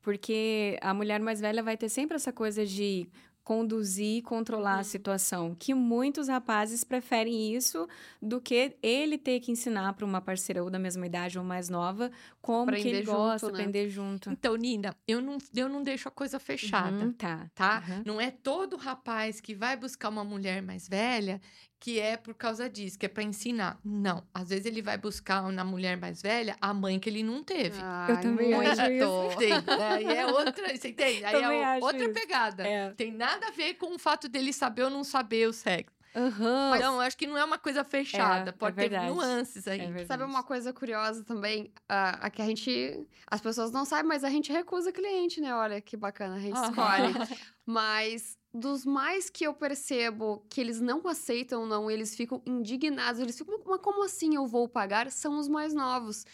[0.01, 3.09] porque a mulher mais velha vai ter sempre essa coisa de
[3.45, 4.85] conduzir e controlar a uhum.
[4.85, 5.57] situação.
[5.59, 7.89] Que muitos rapazes preferem isso
[8.21, 11.69] do que ele ter que ensinar para uma parceira ou da mesma idade ou mais
[11.69, 13.53] nova como aprender que ele junto, gosta, né?
[13.53, 14.31] aprender junto.
[14.31, 17.05] Então, Nina, eu não, eu não deixo a coisa fechada.
[17.05, 17.51] Uhum, tá.
[17.55, 17.83] Tá?
[17.89, 18.03] Uhum.
[18.07, 21.41] Não é todo rapaz que vai buscar uma mulher mais velha
[21.83, 23.77] que é por causa disso, que é para ensinar.
[23.85, 27.43] Não, às vezes ele vai buscar na mulher mais velha a mãe que ele não
[27.43, 27.77] teve.
[27.83, 29.37] Ai, eu também acho isso.
[29.37, 31.25] Tem, aí é outra, você entende?
[31.25, 32.13] Aí é outra isso.
[32.13, 32.65] pegada.
[32.65, 32.91] É.
[32.93, 35.97] Tem nada a ver com o fato dele saber ou não saber o sexo.
[36.15, 36.77] Uhum.
[36.77, 39.81] Então, acho que não é uma coisa fechada, é, pode é ter nuances aí.
[39.81, 41.73] É Sabe uma coisa curiosa também?
[41.89, 43.05] a que a gente.
[43.27, 45.53] As pessoas não sabem, mas a gente recusa cliente, né?
[45.53, 46.65] Olha que bacana, a gente uhum.
[46.65, 47.13] escolhe.
[47.67, 53.37] mas dos mais que eu percebo que eles não aceitam, não, eles ficam indignados, eles
[53.37, 55.11] ficam, mas como assim eu vou pagar?
[55.11, 56.27] São os mais novos.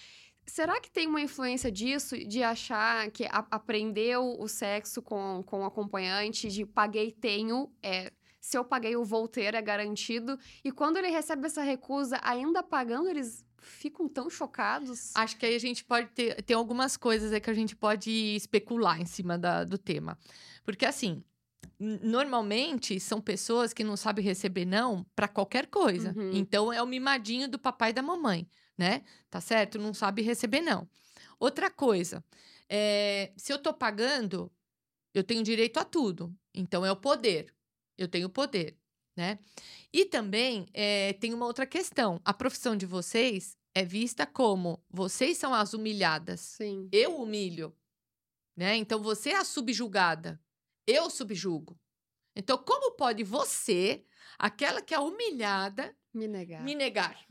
[0.44, 5.60] Será que tem uma influência disso, de achar que a, aprendeu o sexo com, com
[5.60, 8.10] o acompanhante, de paguei, tenho, é,
[8.40, 10.38] se eu paguei, eu vou ter, é garantido.
[10.64, 15.12] E quando ele recebe essa recusa, ainda pagando, eles ficam tão chocados.
[15.14, 18.10] Acho que aí a gente pode ter, ter algumas coisas é que a gente pode
[18.10, 20.18] especular em cima da, do tema.
[20.64, 21.22] Porque assim,
[21.78, 26.12] normalmente são pessoas que não sabem receber não para qualquer coisa.
[26.16, 26.32] Uhum.
[26.34, 29.02] Então é o mimadinho do papai e da mamãe, né?
[29.30, 29.78] Tá certo?
[29.78, 30.88] Não sabe receber não.
[31.38, 32.24] Outra coisa,
[32.68, 34.50] é, se eu tô pagando,
[35.14, 36.34] eu tenho direito a tudo.
[36.54, 37.54] Então é o poder.
[37.96, 38.76] Eu tenho poder,
[39.16, 39.38] né?
[39.92, 42.20] E também é, tem uma outra questão.
[42.24, 46.40] A profissão de vocês é vista como vocês são as humilhadas.
[46.40, 46.88] Sim.
[46.90, 47.74] Eu humilho,
[48.56, 48.76] né?
[48.76, 50.40] Então você é a subjugada.
[50.88, 51.78] Eu subjugo.
[52.34, 54.06] Então, como pode você,
[54.38, 56.62] aquela que é humilhada, me negar?
[56.62, 57.26] Me negar.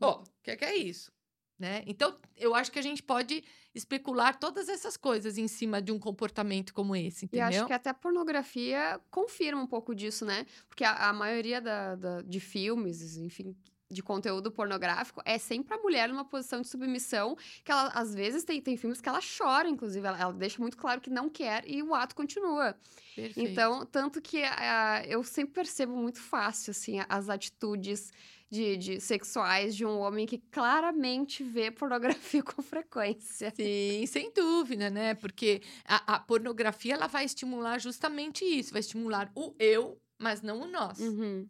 [0.00, 1.10] Ó, o que, que é isso?
[1.58, 1.82] Né?
[1.86, 3.44] Então, eu acho que a gente pode
[3.74, 7.48] especular todas essas coisas em cima de um comportamento como esse, entendeu?
[7.50, 10.46] E acho que até a pornografia confirma um pouco disso, né?
[10.68, 13.54] Porque a, a maioria da, da, de filmes, enfim,
[13.90, 18.44] de conteúdo pornográfico é sempre a mulher numa posição de submissão, que ela, às vezes,
[18.44, 21.68] tem, tem filmes que ela chora, inclusive, ela, ela deixa muito claro que não quer
[21.68, 22.76] e o ato continua.
[23.16, 23.40] Perfeito.
[23.40, 28.12] Então, tanto que uh, eu sempre percebo muito fácil, assim, as atitudes
[28.50, 33.52] de, de sexuais de um homem que claramente vê pornografia com frequência.
[33.54, 35.14] Sim, sem dúvida, né?
[35.14, 40.62] Porque a, a pornografia, ela vai estimular justamente isso, vai estimular o eu, mas não
[40.62, 40.98] o nós.
[40.98, 41.48] Uhum.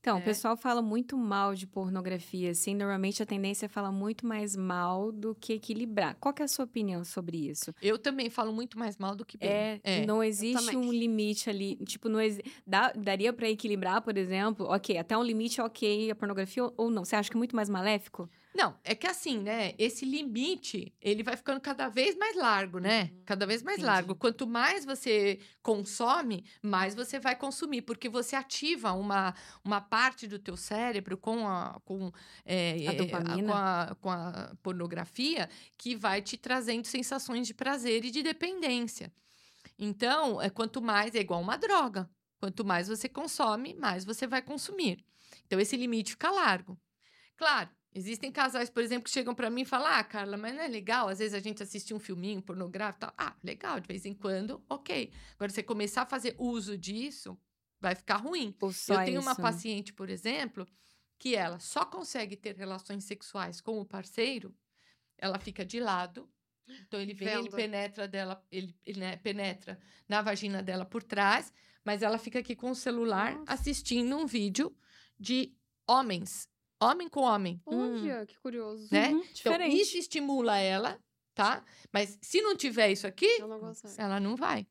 [0.00, 0.20] Então, é.
[0.20, 4.56] o pessoal fala muito mal de pornografia, assim, normalmente a tendência é falar muito mais
[4.56, 6.16] mal do que equilibrar.
[6.18, 7.74] Qual que é a sua opinião sobre isso?
[7.80, 9.48] Eu também falo muito mais mal do que bem.
[9.48, 10.06] É, é.
[10.06, 12.40] não existe um limite ali, tipo, não ex...
[12.66, 17.04] Dá, daria para equilibrar, por exemplo, ok, até um limite ok a pornografia ou não?
[17.04, 18.28] Você acha que é muito mais maléfico?
[18.54, 19.74] Não, é que assim, né?
[19.78, 23.04] Esse limite, ele vai ficando cada vez mais largo, né?
[23.04, 23.22] Uhum.
[23.24, 23.86] Cada vez mais Entendi.
[23.86, 24.14] largo.
[24.14, 29.34] Quanto mais você consome, mais você vai consumir, porque você ativa uma,
[29.64, 32.12] uma parte do teu cérebro com a, com,
[32.44, 35.48] é, a, é, com, a, com a pornografia
[35.78, 39.10] que vai te trazendo sensações de prazer e de dependência.
[39.78, 42.08] Então, é, quanto mais, é igual uma droga.
[42.38, 45.02] Quanto mais você consome, mais você vai consumir.
[45.46, 46.78] Então, esse limite fica largo.
[47.36, 50.62] Claro, Existem casais, por exemplo, que chegam para mim e falam: Ah, Carla, mas não
[50.62, 51.08] é legal?
[51.08, 53.00] Às vezes a gente assiste um filminho pornográfico.
[53.00, 53.14] Tal.
[53.18, 55.12] Ah, legal, de vez em quando, ok.
[55.34, 57.38] Agora, você começar a fazer uso disso,
[57.78, 58.54] vai ficar ruim.
[58.60, 59.28] Eu tenho isso.
[59.28, 60.66] uma paciente, por exemplo,
[61.18, 64.54] que ela só consegue ter relações sexuais com o parceiro,
[65.18, 66.28] ela fica de lado.
[66.86, 67.40] Então ele vem, Vendo.
[67.40, 69.78] ele penetra dela, ele, ele né, penetra
[70.08, 71.52] na vagina dela por trás,
[71.84, 73.52] mas ela fica aqui com o celular Nossa.
[73.52, 74.74] assistindo um vídeo
[75.18, 75.54] de
[75.86, 76.48] homens
[76.82, 77.60] Homem com homem.
[77.64, 78.26] Olha, hum.
[78.26, 78.88] que curioso.
[78.90, 79.10] Né?
[79.10, 80.98] Uhum, então, isso estimula ela,
[81.34, 81.64] tá?
[81.92, 84.66] Mas se não tiver isso aqui, não ela não vai.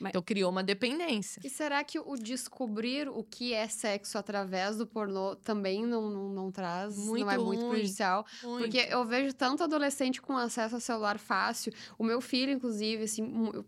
[0.00, 0.10] Mas...
[0.10, 1.40] Então criou uma dependência.
[1.44, 6.28] E será que o descobrir o que é sexo através do pornô também não, não,
[6.28, 8.26] não traz, muito não é muito ruim, prejudicial?
[8.42, 8.58] Muito.
[8.58, 11.72] Porque eu vejo tanto adolescente com acesso a celular fácil.
[11.98, 13.22] O meu filho, inclusive, assim,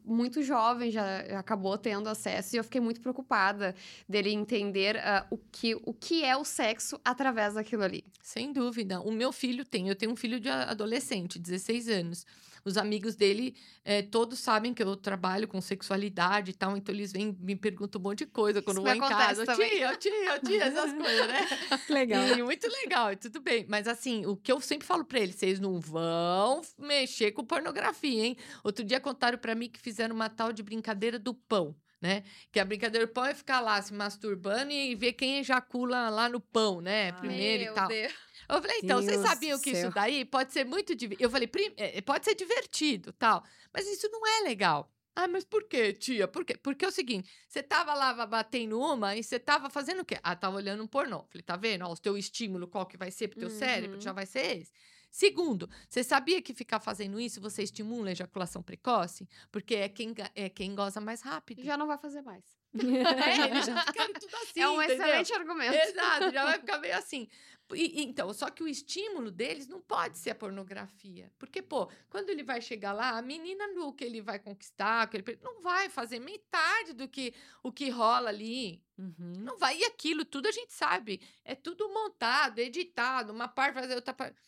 [0.05, 3.75] muito jovem já acabou tendo acesso e eu fiquei muito preocupada
[4.09, 8.05] dele entender uh, o, que, o que é o sexo através daquilo ali.
[8.23, 9.01] Sem dúvida.
[9.01, 12.27] O meu filho tem, eu tenho um filho de adolescente, 16 anos.
[12.69, 17.13] Os amigos dele é, todos sabem que eu trabalho com sexualidade e tal, então eles
[17.13, 19.45] vêm me perguntam um monte de coisa quando vão em casa.
[19.45, 19.71] Também.
[19.71, 21.49] Tia, tia, tia, essas coisas, né?
[21.89, 22.29] legal.
[22.29, 23.67] E, muito legal, tudo bem.
[23.69, 28.27] Mas assim, o que eu sempre falo para eles, vocês não vão mexer com pornografia,
[28.27, 28.37] hein?
[28.63, 32.23] Outro dia contaram para mim que fizeram uma tal de brincadeira do pão né?
[32.53, 36.29] Que a brincadeira do pão é ficar lá se masturbando e ver quem ejacula lá
[36.29, 37.13] no pão, né?
[37.13, 37.89] Primeiro Meu e tal.
[37.89, 38.13] Deus.
[38.49, 40.95] Eu falei, então, Deus vocês sabiam que isso daí pode ser muito.
[41.19, 43.45] Eu falei, é, pode ser divertido, tal.
[43.73, 44.91] Mas isso não é legal.
[45.15, 46.29] Ah, mas por quê, tia?
[46.29, 46.57] Por quê?
[46.57, 50.17] Porque é o seguinte: você tava lá batendo uma e você tava fazendo o quê?
[50.23, 51.25] Ah, tava olhando um pornô.
[51.29, 51.85] Falei, tá vendo?
[51.85, 53.59] Ó, o teu estímulo, qual que vai ser pro teu uhum.
[53.59, 54.73] cérebro, já vai ser esse.
[55.11, 59.29] Segundo, você sabia que ficar fazendo isso você estimula a ejaculação precoce?
[59.51, 61.65] Porque é quem, é quem goza mais rápido.
[61.65, 62.45] Já não vai fazer mais.
[62.75, 64.61] É, já tudo assim.
[64.61, 65.07] É um entendeu?
[65.07, 65.75] excelente argumento.
[65.75, 67.29] Exato, já vai ficar meio assim.
[67.75, 71.31] E, então, só que o estímulo deles não pode ser a pornografia.
[71.39, 75.19] Porque, pô, quando ele vai chegar lá, a menina no que ele vai conquistar, que
[75.19, 78.83] ele não vai fazer metade do que o que rola ali.
[78.97, 79.35] Uhum.
[79.39, 79.79] Não vai.
[79.79, 81.21] E aquilo tudo a gente sabe.
[81.45, 84.41] É tudo montado, editado, uma parte fazer outra parte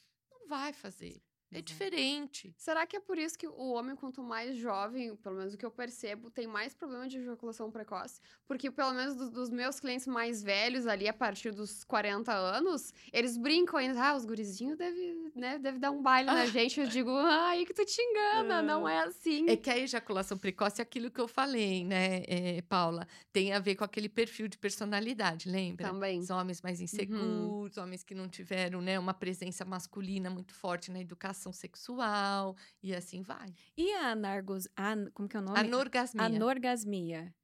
[0.49, 1.23] vai fazer.
[1.53, 2.55] É diferente.
[2.57, 5.67] Será que é por isso que o homem, quanto mais jovem, pelo menos o que
[5.67, 8.21] eu percebo, tem mais problema de ejaculação precoce?
[8.47, 12.95] Porque, pelo menos dos, dos meus clientes mais velhos, ali a partir dos 40 anos,
[13.13, 14.01] eles brincam ainda.
[14.01, 16.81] Ah, os gurizinhos devem né, deve dar um baile na gente.
[16.81, 19.49] Eu digo, ah, aí que tu te engana, não é assim.
[19.49, 23.07] É que a ejaculação precoce é aquilo que eu falei, né, é, Paula?
[23.33, 25.89] Tem a ver com aquele perfil de personalidade, lembra?
[25.89, 26.23] Também.
[26.23, 26.85] São homens mais uhum.
[26.85, 27.83] inseguros, uhum.
[27.83, 32.95] homens que não tiveram né, uma presença masculina muito forte na educação relação sexual e
[32.95, 33.55] assim vai.
[33.77, 35.59] E a anargos, an, como que é o nome?
[35.59, 36.25] Anorgasmia.
[36.25, 37.35] Anorgasmia.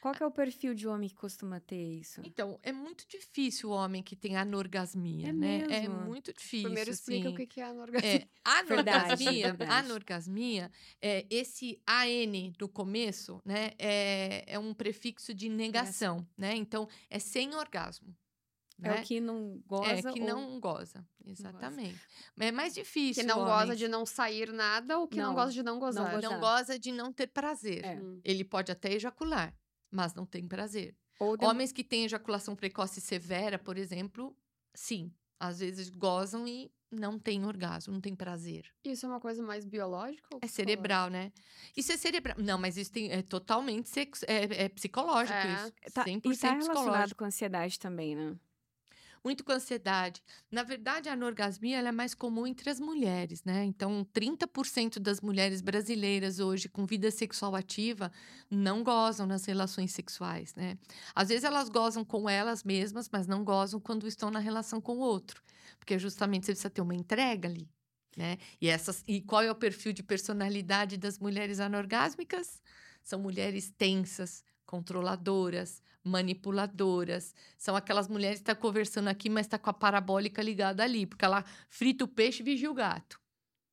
[0.00, 2.20] Qual que é o perfil de homem que costuma ter isso?
[2.22, 5.62] Então, é muito difícil o homem que tem anorgasmia, é né?
[5.62, 6.00] É mesmo?
[6.00, 6.64] É muito difícil.
[6.64, 7.42] Primeiro explica assim.
[7.42, 8.14] o que é anorgasmia.
[8.14, 13.72] É, anorgasmia, verdade, anorgasmia, é, esse AN no começo, né?
[13.78, 16.54] É, é um prefixo de negação, né?
[16.54, 18.14] Então, é sem orgasmo.
[18.82, 19.00] É né?
[19.00, 19.90] o que não goza.
[19.90, 20.26] É, que ou...
[20.26, 21.04] não goza.
[21.24, 21.94] Exatamente.
[21.94, 22.48] Não goza.
[22.48, 23.22] É mais difícil.
[23.22, 26.20] Que não goza de não sair nada ou que não, não goza de não gozar.
[26.20, 27.84] Não, não goza de não ter prazer.
[27.84, 27.96] É.
[27.96, 28.20] Hum.
[28.24, 29.54] Ele pode até ejacular,
[29.90, 30.94] mas não tem prazer.
[31.18, 34.36] Ou Homens que têm ejaculação precoce severa, por exemplo,
[34.74, 35.12] sim.
[35.38, 38.70] Às vezes gozam e não tem orgasmo, não tem prazer.
[38.84, 40.28] Isso é uma coisa mais biológica?
[40.40, 41.32] é cerebral, né?
[41.76, 42.36] Isso é cerebral.
[42.38, 45.54] Não, mas isso tem, é totalmente sexo, é, é psicológico é.
[45.54, 45.72] isso.
[45.92, 48.36] Tá, 100% e tá relacionado com ansiedade também, né?
[49.26, 50.22] Muito com ansiedade.
[50.52, 53.64] Na verdade, a anorgasmia é mais comum entre as mulheres, né?
[53.64, 58.12] Então, 30% das mulheres brasileiras hoje com vida sexual ativa
[58.48, 60.78] não gozam nas relações sexuais, né?
[61.12, 64.98] Às vezes elas gozam com elas mesmas, mas não gozam quando estão na relação com
[64.98, 65.42] o outro,
[65.76, 67.68] porque justamente você precisa ter uma entrega ali.
[68.16, 68.38] Né?
[68.60, 72.62] E, essas, e qual é o perfil de personalidade das mulheres anorgásmicas?
[73.02, 77.34] São mulheres tensas, controladoras, manipuladoras.
[77.58, 81.04] São aquelas mulheres que estão tá conversando aqui, mas está com a parabólica ligada ali,
[81.04, 83.20] porque ela frita o peixe e vigia o gato.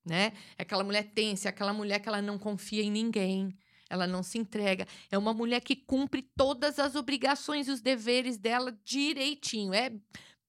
[0.06, 0.34] Né?
[0.58, 3.58] É aquela mulher tensa, é aquela mulher que ela não confia em ninguém,
[3.90, 4.88] ela não se entrega.
[5.12, 9.74] É uma mulher que cumpre todas as obrigações e os deveres dela direitinho.
[9.74, 9.92] É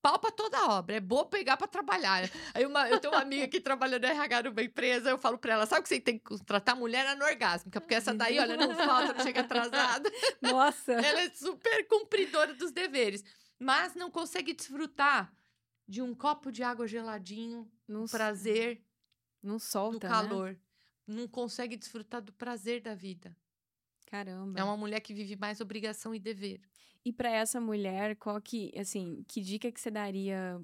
[0.04, 0.96] pau pra toda obra.
[0.96, 2.30] É boa pegar para trabalhar.
[2.52, 5.54] Aí uma, eu tenho uma amiga que trabalha no RH numa empresa, eu falo para
[5.54, 7.80] ela: sabe que você tem que contratar mulher anorgásmica?
[7.80, 10.12] Porque essa daí, olha, não falta, não chega atrasada.
[10.42, 10.92] Nossa!
[10.92, 13.24] ela é super cumpridora dos deveres,
[13.58, 15.32] mas não consegue desfrutar
[15.88, 18.84] de um copo de água geladinho, no prazer.
[19.42, 20.00] Não solta.
[20.00, 20.10] Do né?
[20.10, 20.50] calor.
[20.50, 20.58] Né?
[21.06, 23.34] Não consegue desfrutar do prazer da vida.
[24.06, 24.60] Caramba.
[24.60, 26.60] É uma mulher que vive mais obrigação e dever.
[27.04, 30.58] E para essa mulher, qual que, assim, que dica que você daria?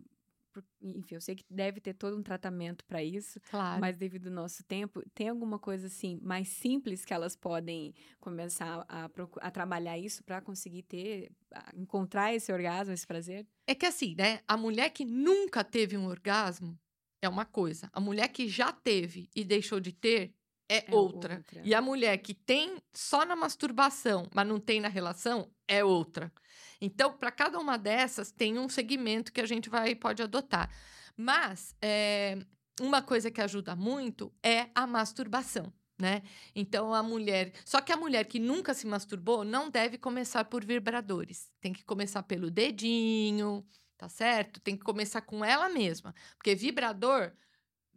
[0.83, 3.81] Enfim, eu sei que deve ter todo um tratamento para isso, claro.
[3.81, 8.85] mas devido ao nosso tempo, tem alguma coisa assim mais simples que elas podem começar
[8.89, 9.09] a,
[9.41, 11.31] a trabalhar isso para conseguir ter,
[11.77, 13.47] encontrar esse orgasmo, esse prazer?
[13.67, 14.41] É que assim, né?
[14.49, 16.77] A mulher que nunca teve um orgasmo
[17.23, 17.89] é uma coisa.
[17.93, 20.35] A mulher que já teve e deixou de ter
[20.71, 21.37] é, é outra.
[21.39, 21.63] outra.
[21.65, 26.33] E a mulher que tem só na masturbação, mas não tem na relação, é outra.
[26.81, 30.69] Então, para cada uma dessas, tem um segmento que a gente vai pode adotar.
[31.17, 32.39] Mas é,
[32.81, 35.73] uma coisa que ajuda muito é a masturbação.
[35.99, 36.23] Né?
[36.55, 40.65] Então a mulher, só que a mulher que nunca se masturbou não deve começar por
[40.65, 41.51] vibradores.
[41.61, 43.63] Tem que começar pelo dedinho,
[43.99, 44.61] tá certo?
[44.61, 47.33] Tem que começar com ela mesma, porque vibrador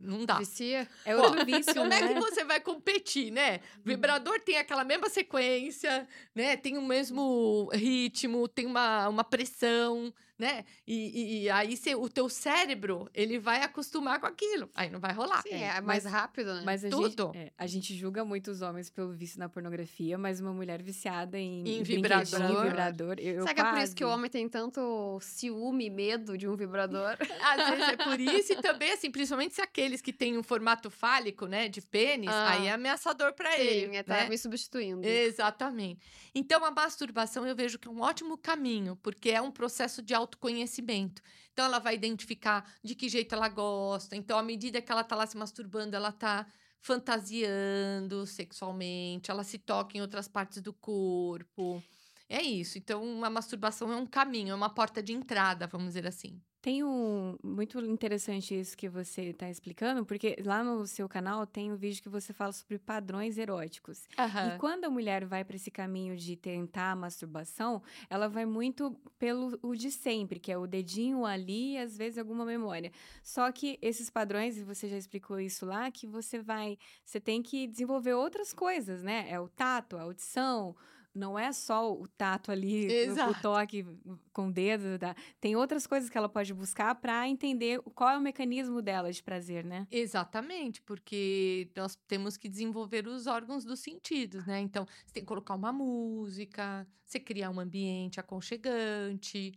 [0.03, 0.37] não dá.
[0.37, 0.87] Vicia.
[1.05, 1.99] É outro vício, Como né?
[1.99, 3.59] é que você vai competir, né?
[3.83, 6.57] Vibrador tem aquela mesma sequência, né?
[6.57, 10.65] Tem o mesmo ritmo, tem uma, uma pressão, né?
[10.85, 14.69] E, e, e aí cê, o teu cérebro, ele vai acostumar com aquilo.
[14.75, 15.41] Aí não vai rolar.
[15.43, 16.63] Sim, é, é mais mas, rápido, né?
[16.65, 17.31] Mas a Tudo.
[17.33, 20.81] Gente, é, a gente julga muito os homens pelo vício na pornografia, mas uma mulher
[20.81, 22.63] viciada em, em vibrador.
[22.63, 26.47] vibrador eu, Será que é por isso que o homem tem tanto ciúme, medo de
[26.47, 27.17] um vibrador?
[27.41, 30.89] Às vezes é por isso e também, assim, principalmente se aqueles que têm um formato
[30.89, 32.51] fálico, né, de pênis, ah.
[32.51, 33.87] aí é ameaçador para ele.
[33.87, 34.29] Sim, é tá né?
[34.29, 35.05] me substituindo.
[35.07, 36.01] Exatamente.
[36.33, 40.13] Então a masturbação eu vejo que é um ótimo caminho, porque é um processo de
[40.33, 41.21] autoconhecimento.
[41.51, 44.15] Então, ela vai identificar de que jeito ela gosta.
[44.15, 46.47] Então, à medida que ela está lá se masturbando, ela está
[46.81, 51.81] fantasiando sexualmente, ela se toca em outras partes do corpo.
[52.27, 52.77] É isso.
[52.77, 56.41] Então, a masturbação é um caminho, é uma porta de entrada, vamos dizer assim.
[56.63, 61.73] Tem um muito interessante isso que você está explicando, porque lá no seu canal tem
[61.73, 64.07] um vídeo que você fala sobre padrões eróticos.
[64.17, 64.55] Uhum.
[64.55, 68.95] E quando a mulher vai para esse caminho de tentar a masturbação, ela vai muito
[69.19, 72.93] pelo o de sempre, que é o dedinho ali e às vezes alguma memória.
[73.21, 77.43] Só que esses padrões, e você já explicou isso lá, que você vai, você tem
[77.43, 79.25] que desenvolver outras coisas, né?
[79.29, 80.73] É o tato, a audição,
[81.13, 83.85] não é só o tato ali, o toque
[84.31, 85.15] com o dedo, tá?
[85.39, 89.21] tem outras coisas que ela pode buscar para entender qual é o mecanismo dela de
[89.21, 89.87] prazer, né?
[89.91, 94.59] Exatamente, porque nós temos que desenvolver os órgãos dos sentidos, né?
[94.59, 99.53] Então, você tem que colocar uma música, você criar um ambiente aconchegante,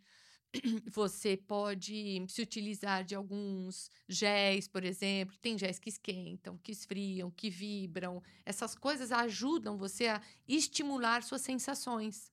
[0.90, 5.36] você pode se utilizar de alguns géis, por exemplo.
[5.38, 8.22] Tem géis que esquentam, que esfriam, que vibram.
[8.44, 12.32] Essas coisas ajudam você a estimular suas sensações,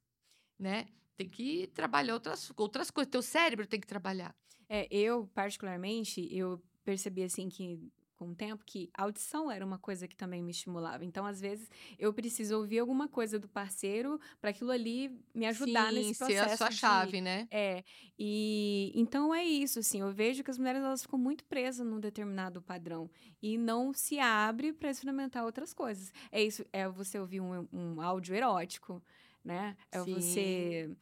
[0.57, 0.87] né?
[1.15, 3.11] Tem que trabalhar outras, outras coisas.
[3.11, 4.35] Teu cérebro tem que trabalhar.
[4.67, 10.07] É, eu, particularmente, eu percebi assim que com o tempo que audição era uma coisa
[10.07, 11.03] que também me estimulava.
[11.03, 15.89] Então, às vezes, eu preciso ouvir alguma coisa do parceiro para aquilo ali me ajudar
[15.89, 16.47] Sim, nesse processo.
[16.47, 16.75] Ser a sua de...
[16.75, 17.47] chave, né?
[17.51, 17.83] É.
[18.17, 20.01] E então é isso, assim.
[20.01, 23.09] Eu vejo que as mulheres elas ficam muito presas num determinado padrão
[23.41, 26.11] e não se abre para experimentar outras coisas.
[26.31, 26.65] É isso.
[26.71, 29.01] É você ouvir um, um áudio erótico,
[29.43, 29.75] né?
[29.91, 30.13] É Sim.
[30.13, 30.97] você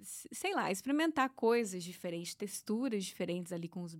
[0.00, 3.98] sei lá, experimentar coisas diferentes, texturas diferentes ali com os,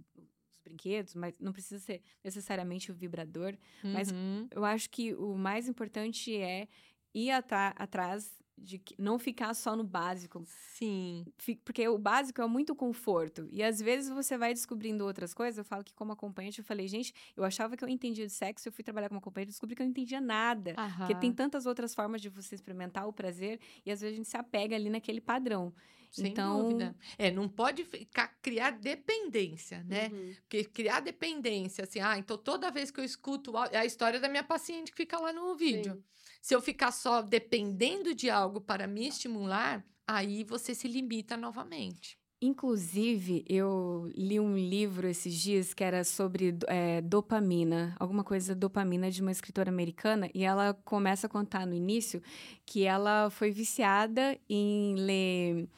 [0.68, 3.56] brinquedos, mas não precisa ser necessariamente o vibrador.
[3.82, 3.92] Uhum.
[3.92, 4.08] Mas
[4.50, 6.68] eu acho que o mais importante é
[7.14, 10.42] ir atrás de não ficar só no básico.
[10.74, 11.24] Sim.
[11.64, 13.48] Porque o básico é muito conforto.
[13.50, 15.58] E às vezes você vai descobrindo outras coisas.
[15.58, 18.68] Eu falo que, como acompanhante, eu falei, gente, eu achava que eu entendia de sexo,
[18.68, 20.74] eu fui trabalhar como acompanhante e descobri que eu não entendia nada.
[20.76, 20.98] Aham.
[20.98, 24.28] Porque tem tantas outras formas de você experimentar o prazer e às vezes a gente
[24.28, 25.72] se apega ali naquele padrão.
[26.10, 26.62] Sem então...
[26.62, 26.96] dúvida.
[27.18, 30.08] É, não pode ficar, criar dependência, né?
[30.12, 30.34] Uhum.
[30.40, 34.28] Porque criar dependência, assim, ah, então toda vez que eu escuto é a história da
[34.28, 35.94] minha paciente que fica lá no vídeo.
[35.94, 36.02] Sim.
[36.48, 42.18] Se eu ficar só dependendo de algo para me estimular, aí você se limita novamente.
[42.40, 49.10] Inclusive, eu li um livro esses dias que era sobre é, dopamina, alguma coisa dopamina
[49.10, 52.22] de uma escritora americana, e ela começa a contar no início
[52.64, 55.68] que ela foi viciada em ler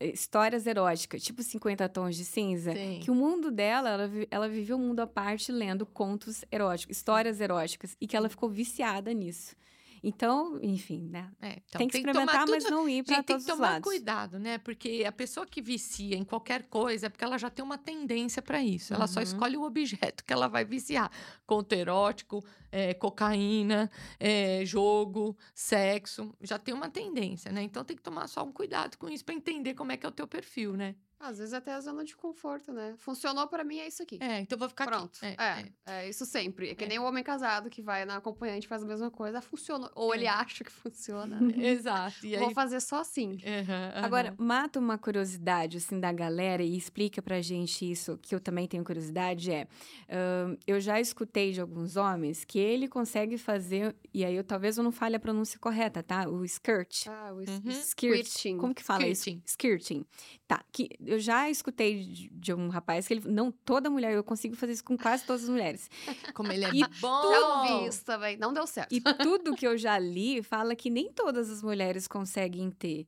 [0.00, 2.98] eh, histórias eróticas, tipo 50 tons de cinza, Sim.
[3.00, 7.40] que o mundo dela, ela, ela viveu um mundo à parte lendo contos eróticos, histórias
[7.40, 9.54] eróticas, e que ela ficou viciada nisso.
[10.02, 11.30] Então, enfim, né?
[11.40, 12.74] É, então, tem que tem experimentar, que mas tudo...
[12.74, 13.56] não ir para todos os lados.
[13.56, 14.58] Tem que tomar cuidado, né?
[14.58, 18.40] Porque a pessoa que vicia em qualquer coisa é porque ela já tem uma tendência
[18.40, 18.92] para isso.
[18.94, 19.08] Ela uhum.
[19.08, 21.10] só escolhe o objeto que ela vai viciar.
[21.46, 26.34] Conto erótico, é, cocaína, é, jogo, sexo.
[26.40, 27.62] Já tem uma tendência, né?
[27.62, 30.08] Então tem que tomar só um cuidado com isso para entender como é que é
[30.08, 30.94] o teu perfil, né?
[31.18, 32.94] Às vezes até a zona de conforto, né?
[32.98, 34.18] Funcionou para mim, é isso aqui.
[34.20, 35.18] É, então vou ficar Pronto.
[35.22, 35.26] aqui.
[35.26, 36.04] É, é, é.
[36.04, 36.70] é isso sempre.
[36.70, 36.88] É que é.
[36.88, 39.40] nem o homem casado que vai na acompanhante faz a mesma coisa.
[39.40, 39.90] Funcionou.
[39.94, 40.28] Ou ele é.
[40.28, 41.40] acha que funciona.
[41.40, 41.54] Né?
[41.72, 42.16] Exato.
[42.22, 42.36] Aí...
[42.36, 43.30] Vou fazer só assim.
[43.30, 44.04] Uhum, uhum.
[44.04, 48.68] Agora, mata uma curiosidade, assim, da galera e explica pra gente isso, que eu também
[48.68, 49.66] tenho curiosidade, é...
[50.06, 53.96] Uh, eu já escutei de alguns homens que ele consegue fazer...
[54.12, 56.28] E aí, eu talvez eu não fale a pronúncia correta, tá?
[56.28, 57.06] O skirt.
[57.06, 57.70] Ah, o uhum.
[57.70, 58.58] skirting.
[58.58, 59.38] Como que fala skirting.
[59.38, 59.52] isso?
[59.52, 60.06] Skirting.
[60.46, 60.62] Tá.
[60.70, 64.56] Que eu já escutei de, de, um rapaz que ele não toda mulher eu consigo
[64.56, 65.90] fazer isso com quase todas as mulheres.
[66.34, 67.22] Como ele é e bom.
[67.22, 68.92] Tudo, isso também, não deu certo.
[68.92, 73.06] E tudo que eu já li fala que nem todas as mulheres conseguem ter.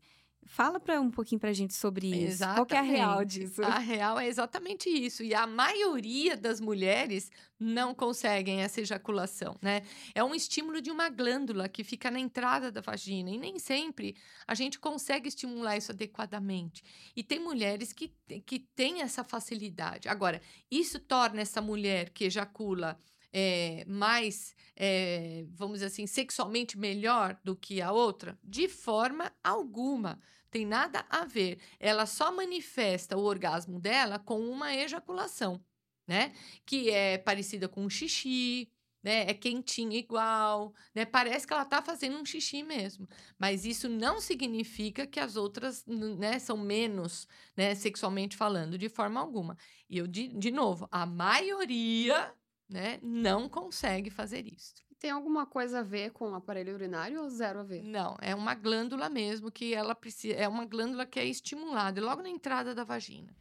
[0.48, 2.42] Fala para um pouquinho para a gente sobre isso.
[2.42, 2.56] Exatamente.
[2.56, 3.62] Qual que é a real disso?
[3.62, 5.22] A real é exatamente isso.
[5.22, 7.30] E a maioria das mulheres
[7.60, 9.82] não conseguem essa ejaculação, né?
[10.14, 14.16] É um estímulo de uma glândula que fica na entrada da vagina e nem sempre
[14.46, 16.82] a gente consegue estimular isso adequadamente.
[17.14, 18.10] E tem mulheres que,
[18.46, 20.08] que têm essa facilidade.
[20.08, 20.40] Agora,
[20.70, 22.98] isso torna essa mulher que ejacula
[23.32, 28.38] é, mais, é, vamos dizer assim, sexualmente melhor do que a outra?
[28.42, 30.18] De forma alguma.
[30.50, 31.60] Tem nada a ver.
[31.78, 35.62] Ela só manifesta o orgasmo dela com uma ejaculação,
[36.06, 36.32] né?
[36.64, 38.70] Que é parecida com um xixi,
[39.02, 39.28] né?
[39.30, 41.04] É quentinha igual, né?
[41.04, 43.08] Parece que ela tá fazendo um xixi mesmo.
[43.38, 47.26] Mas isso não significa que as outras, né, são menos,
[47.56, 49.56] né, sexualmente falando, de forma alguma.
[49.88, 52.32] E eu, de, de novo, a maioria
[52.68, 54.87] né, não consegue fazer isso.
[54.98, 57.82] Tem alguma coisa a ver com o aparelho urinário ou zero a ver?
[57.84, 62.22] Não, é uma glândula mesmo que ela precisa, é uma glândula que é estimulada logo
[62.22, 63.32] na entrada da vagina.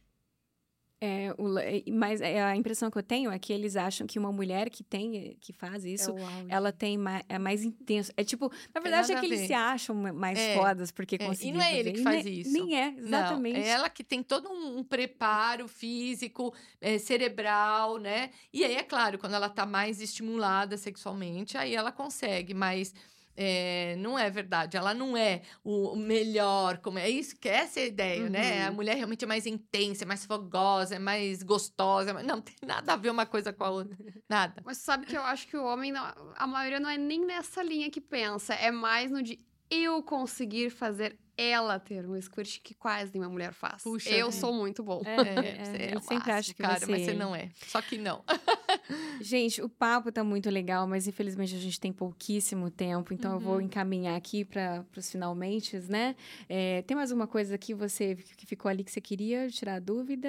[1.00, 1.46] É, o,
[1.92, 4.82] mas é, a impressão que eu tenho é que eles acham que uma mulher que
[4.82, 8.12] tem, que faz é isso, é ela tem mais, é mais intenso.
[8.16, 11.56] É tipo, na verdade é que eles se acham mais é, fodas porque é, conseguiram.
[11.56, 12.52] E não é ele que faz nem, isso.
[12.52, 13.58] Nem é, exatamente.
[13.58, 18.30] Não, é ela que tem todo um, um preparo físico, é, cerebral, né?
[18.52, 22.92] E aí, é claro, quando ela tá mais estimulada sexualmente, aí ela consegue, mas
[23.40, 24.76] é, não é verdade.
[24.76, 28.30] Ela não é o melhor, como é isso que é essa é a ideia, uhum.
[28.30, 28.66] né?
[28.66, 28.74] A uhum.
[28.74, 32.12] mulher realmente é mais intensa, é mais fogosa, é mais gostosa.
[32.12, 33.96] Não, não tem nada a ver uma coisa com a outra.
[34.28, 34.60] Nada.
[34.64, 37.62] Mas sabe que eu acho que o homem, não, a maioria não é nem nessa
[37.62, 38.54] linha que pensa.
[38.54, 39.38] É mais no de
[39.70, 43.84] eu conseguir fazer ela ter um squirt que quase nenhuma mulher faz.
[43.84, 44.32] Puxa, eu é.
[44.32, 45.00] sou muito bom.
[45.04, 45.14] É,
[45.86, 46.90] é, é eu sempre acho que cara, você...
[46.90, 47.50] mas você não é.
[47.66, 48.24] Só que não.
[49.22, 53.36] gente, o papo tá muito legal, mas infelizmente a gente tem pouquíssimo tempo, então uhum.
[53.36, 53.60] eu vou uhum.
[53.60, 56.16] encaminhar aqui para os finalmente, né?
[56.48, 60.28] É, tem mais uma coisa que você que ficou ali que você queria tirar dúvida?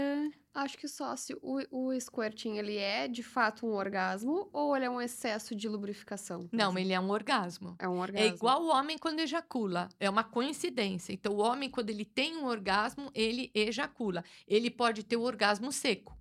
[0.53, 4.85] Acho que só se o, o squirting ele é de fato um orgasmo ou ele
[4.85, 6.49] é um excesso de lubrificação.
[6.51, 7.75] Não, ele é um orgasmo.
[7.77, 8.27] É um orgasmo.
[8.27, 9.89] É igual o homem quando ejacula.
[9.99, 11.13] É uma coincidência.
[11.13, 14.23] Então, o homem, quando ele tem um orgasmo, ele ejacula.
[14.47, 16.17] Ele pode ter o orgasmo seco.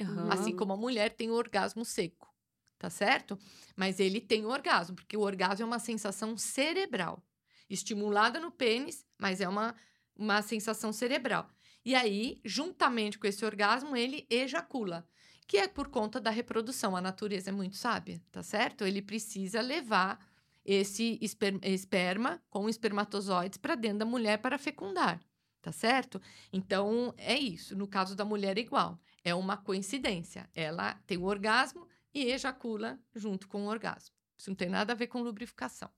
[0.00, 0.32] Uhum.
[0.32, 2.28] Assim como a mulher tem o orgasmo seco.
[2.76, 3.38] Tá certo?
[3.76, 7.22] Mas ele tem o orgasmo, porque o orgasmo é uma sensação cerebral.
[7.68, 9.76] Estimulada no pênis, mas é uma,
[10.16, 11.48] uma sensação cerebral.
[11.84, 15.06] E aí, juntamente com esse orgasmo, ele ejacula,
[15.46, 16.94] que é por conta da reprodução.
[16.94, 18.84] A natureza é muito sábia, tá certo?
[18.84, 20.18] Ele precisa levar
[20.64, 21.18] esse
[21.62, 25.18] esperma com espermatozoides para dentro da mulher para fecundar,
[25.62, 26.20] tá certo?
[26.52, 27.74] Então, é isso.
[27.76, 29.00] No caso da mulher, é igual.
[29.24, 30.48] É uma coincidência.
[30.54, 34.14] Ela tem o orgasmo e ejacula junto com o orgasmo.
[34.36, 35.90] Isso não tem nada a ver com lubrificação.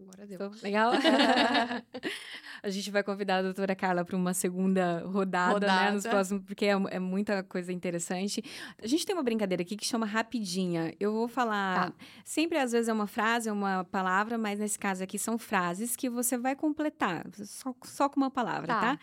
[0.00, 0.50] Agora deu.
[0.62, 0.92] Legal?
[2.62, 5.90] a gente vai convidar a doutora Carla para uma segunda rodada, rodada, né?
[5.90, 8.42] Nos próximos, porque é, é, muita coisa interessante.
[8.82, 10.94] A gente tem uma brincadeira aqui que chama Rapidinha.
[10.98, 11.90] Eu vou falar.
[11.90, 11.96] Tá.
[12.24, 15.94] Sempre, às vezes, é uma frase, é uma palavra, mas nesse caso aqui são frases
[15.96, 18.96] que você vai completar, só, só com uma palavra, tá?
[18.96, 18.98] tá?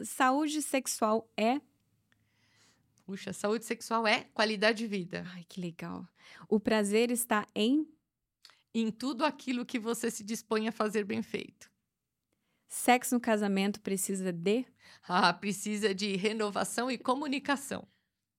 [0.00, 1.60] Uh, saúde sexual é.
[3.04, 5.24] Puxa, saúde sexual é qualidade de vida.
[5.34, 6.06] Ai, que legal.
[6.48, 7.84] O prazer está em
[8.74, 11.70] em tudo aquilo que você se dispõe a fazer bem feito.
[12.68, 14.64] Sexo no casamento precisa de?
[15.02, 17.86] Ah, precisa de renovação e comunicação.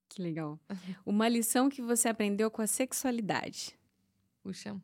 [0.08, 0.60] Que legal.
[1.06, 3.78] Uma lição que você aprendeu com a sexualidade?
[4.42, 4.76] Puxa,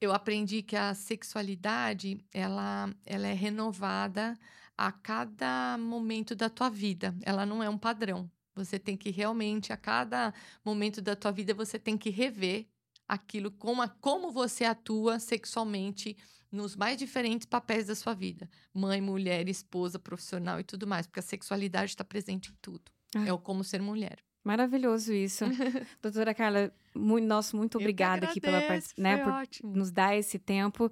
[0.00, 4.38] eu aprendi que a sexualidade, ela, ela é renovada
[4.76, 7.14] a cada momento da tua vida.
[7.22, 8.30] Ela não é um padrão.
[8.54, 10.34] Você tem que realmente, a cada
[10.64, 12.66] momento da tua vida, você tem que rever
[13.08, 16.16] aquilo, como, a, como você atua sexualmente
[16.50, 18.48] nos mais diferentes papéis da sua vida.
[18.74, 22.82] Mãe, mulher, esposa, profissional e tudo mais, porque a sexualidade está presente em tudo.
[23.14, 23.26] Ah.
[23.26, 24.18] É o como ser mulher.
[24.44, 25.44] Maravilhoso isso.
[26.02, 28.60] Doutora Carla, muito, nosso muito obrigada aqui pela
[28.98, 29.76] né, por ótimo.
[29.76, 30.90] nos dar esse tempo.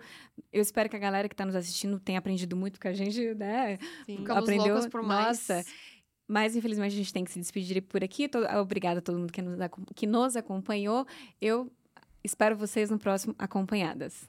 [0.52, 3.34] Eu espero que a galera que está nos assistindo tenha aprendido muito com a gente,
[3.34, 3.78] né?
[4.06, 4.24] Sim.
[4.28, 4.88] aprendeu.
[4.88, 5.48] por mais.
[5.48, 5.64] Nossa.
[6.28, 8.30] Mas, infelizmente, a gente tem que se despedir por aqui.
[8.60, 9.58] Obrigada a todo mundo que nos,
[9.96, 11.04] que nos acompanhou.
[11.40, 11.68] Eu
[12.22, 14.26] Espero vocês no próximo Acompanhadas.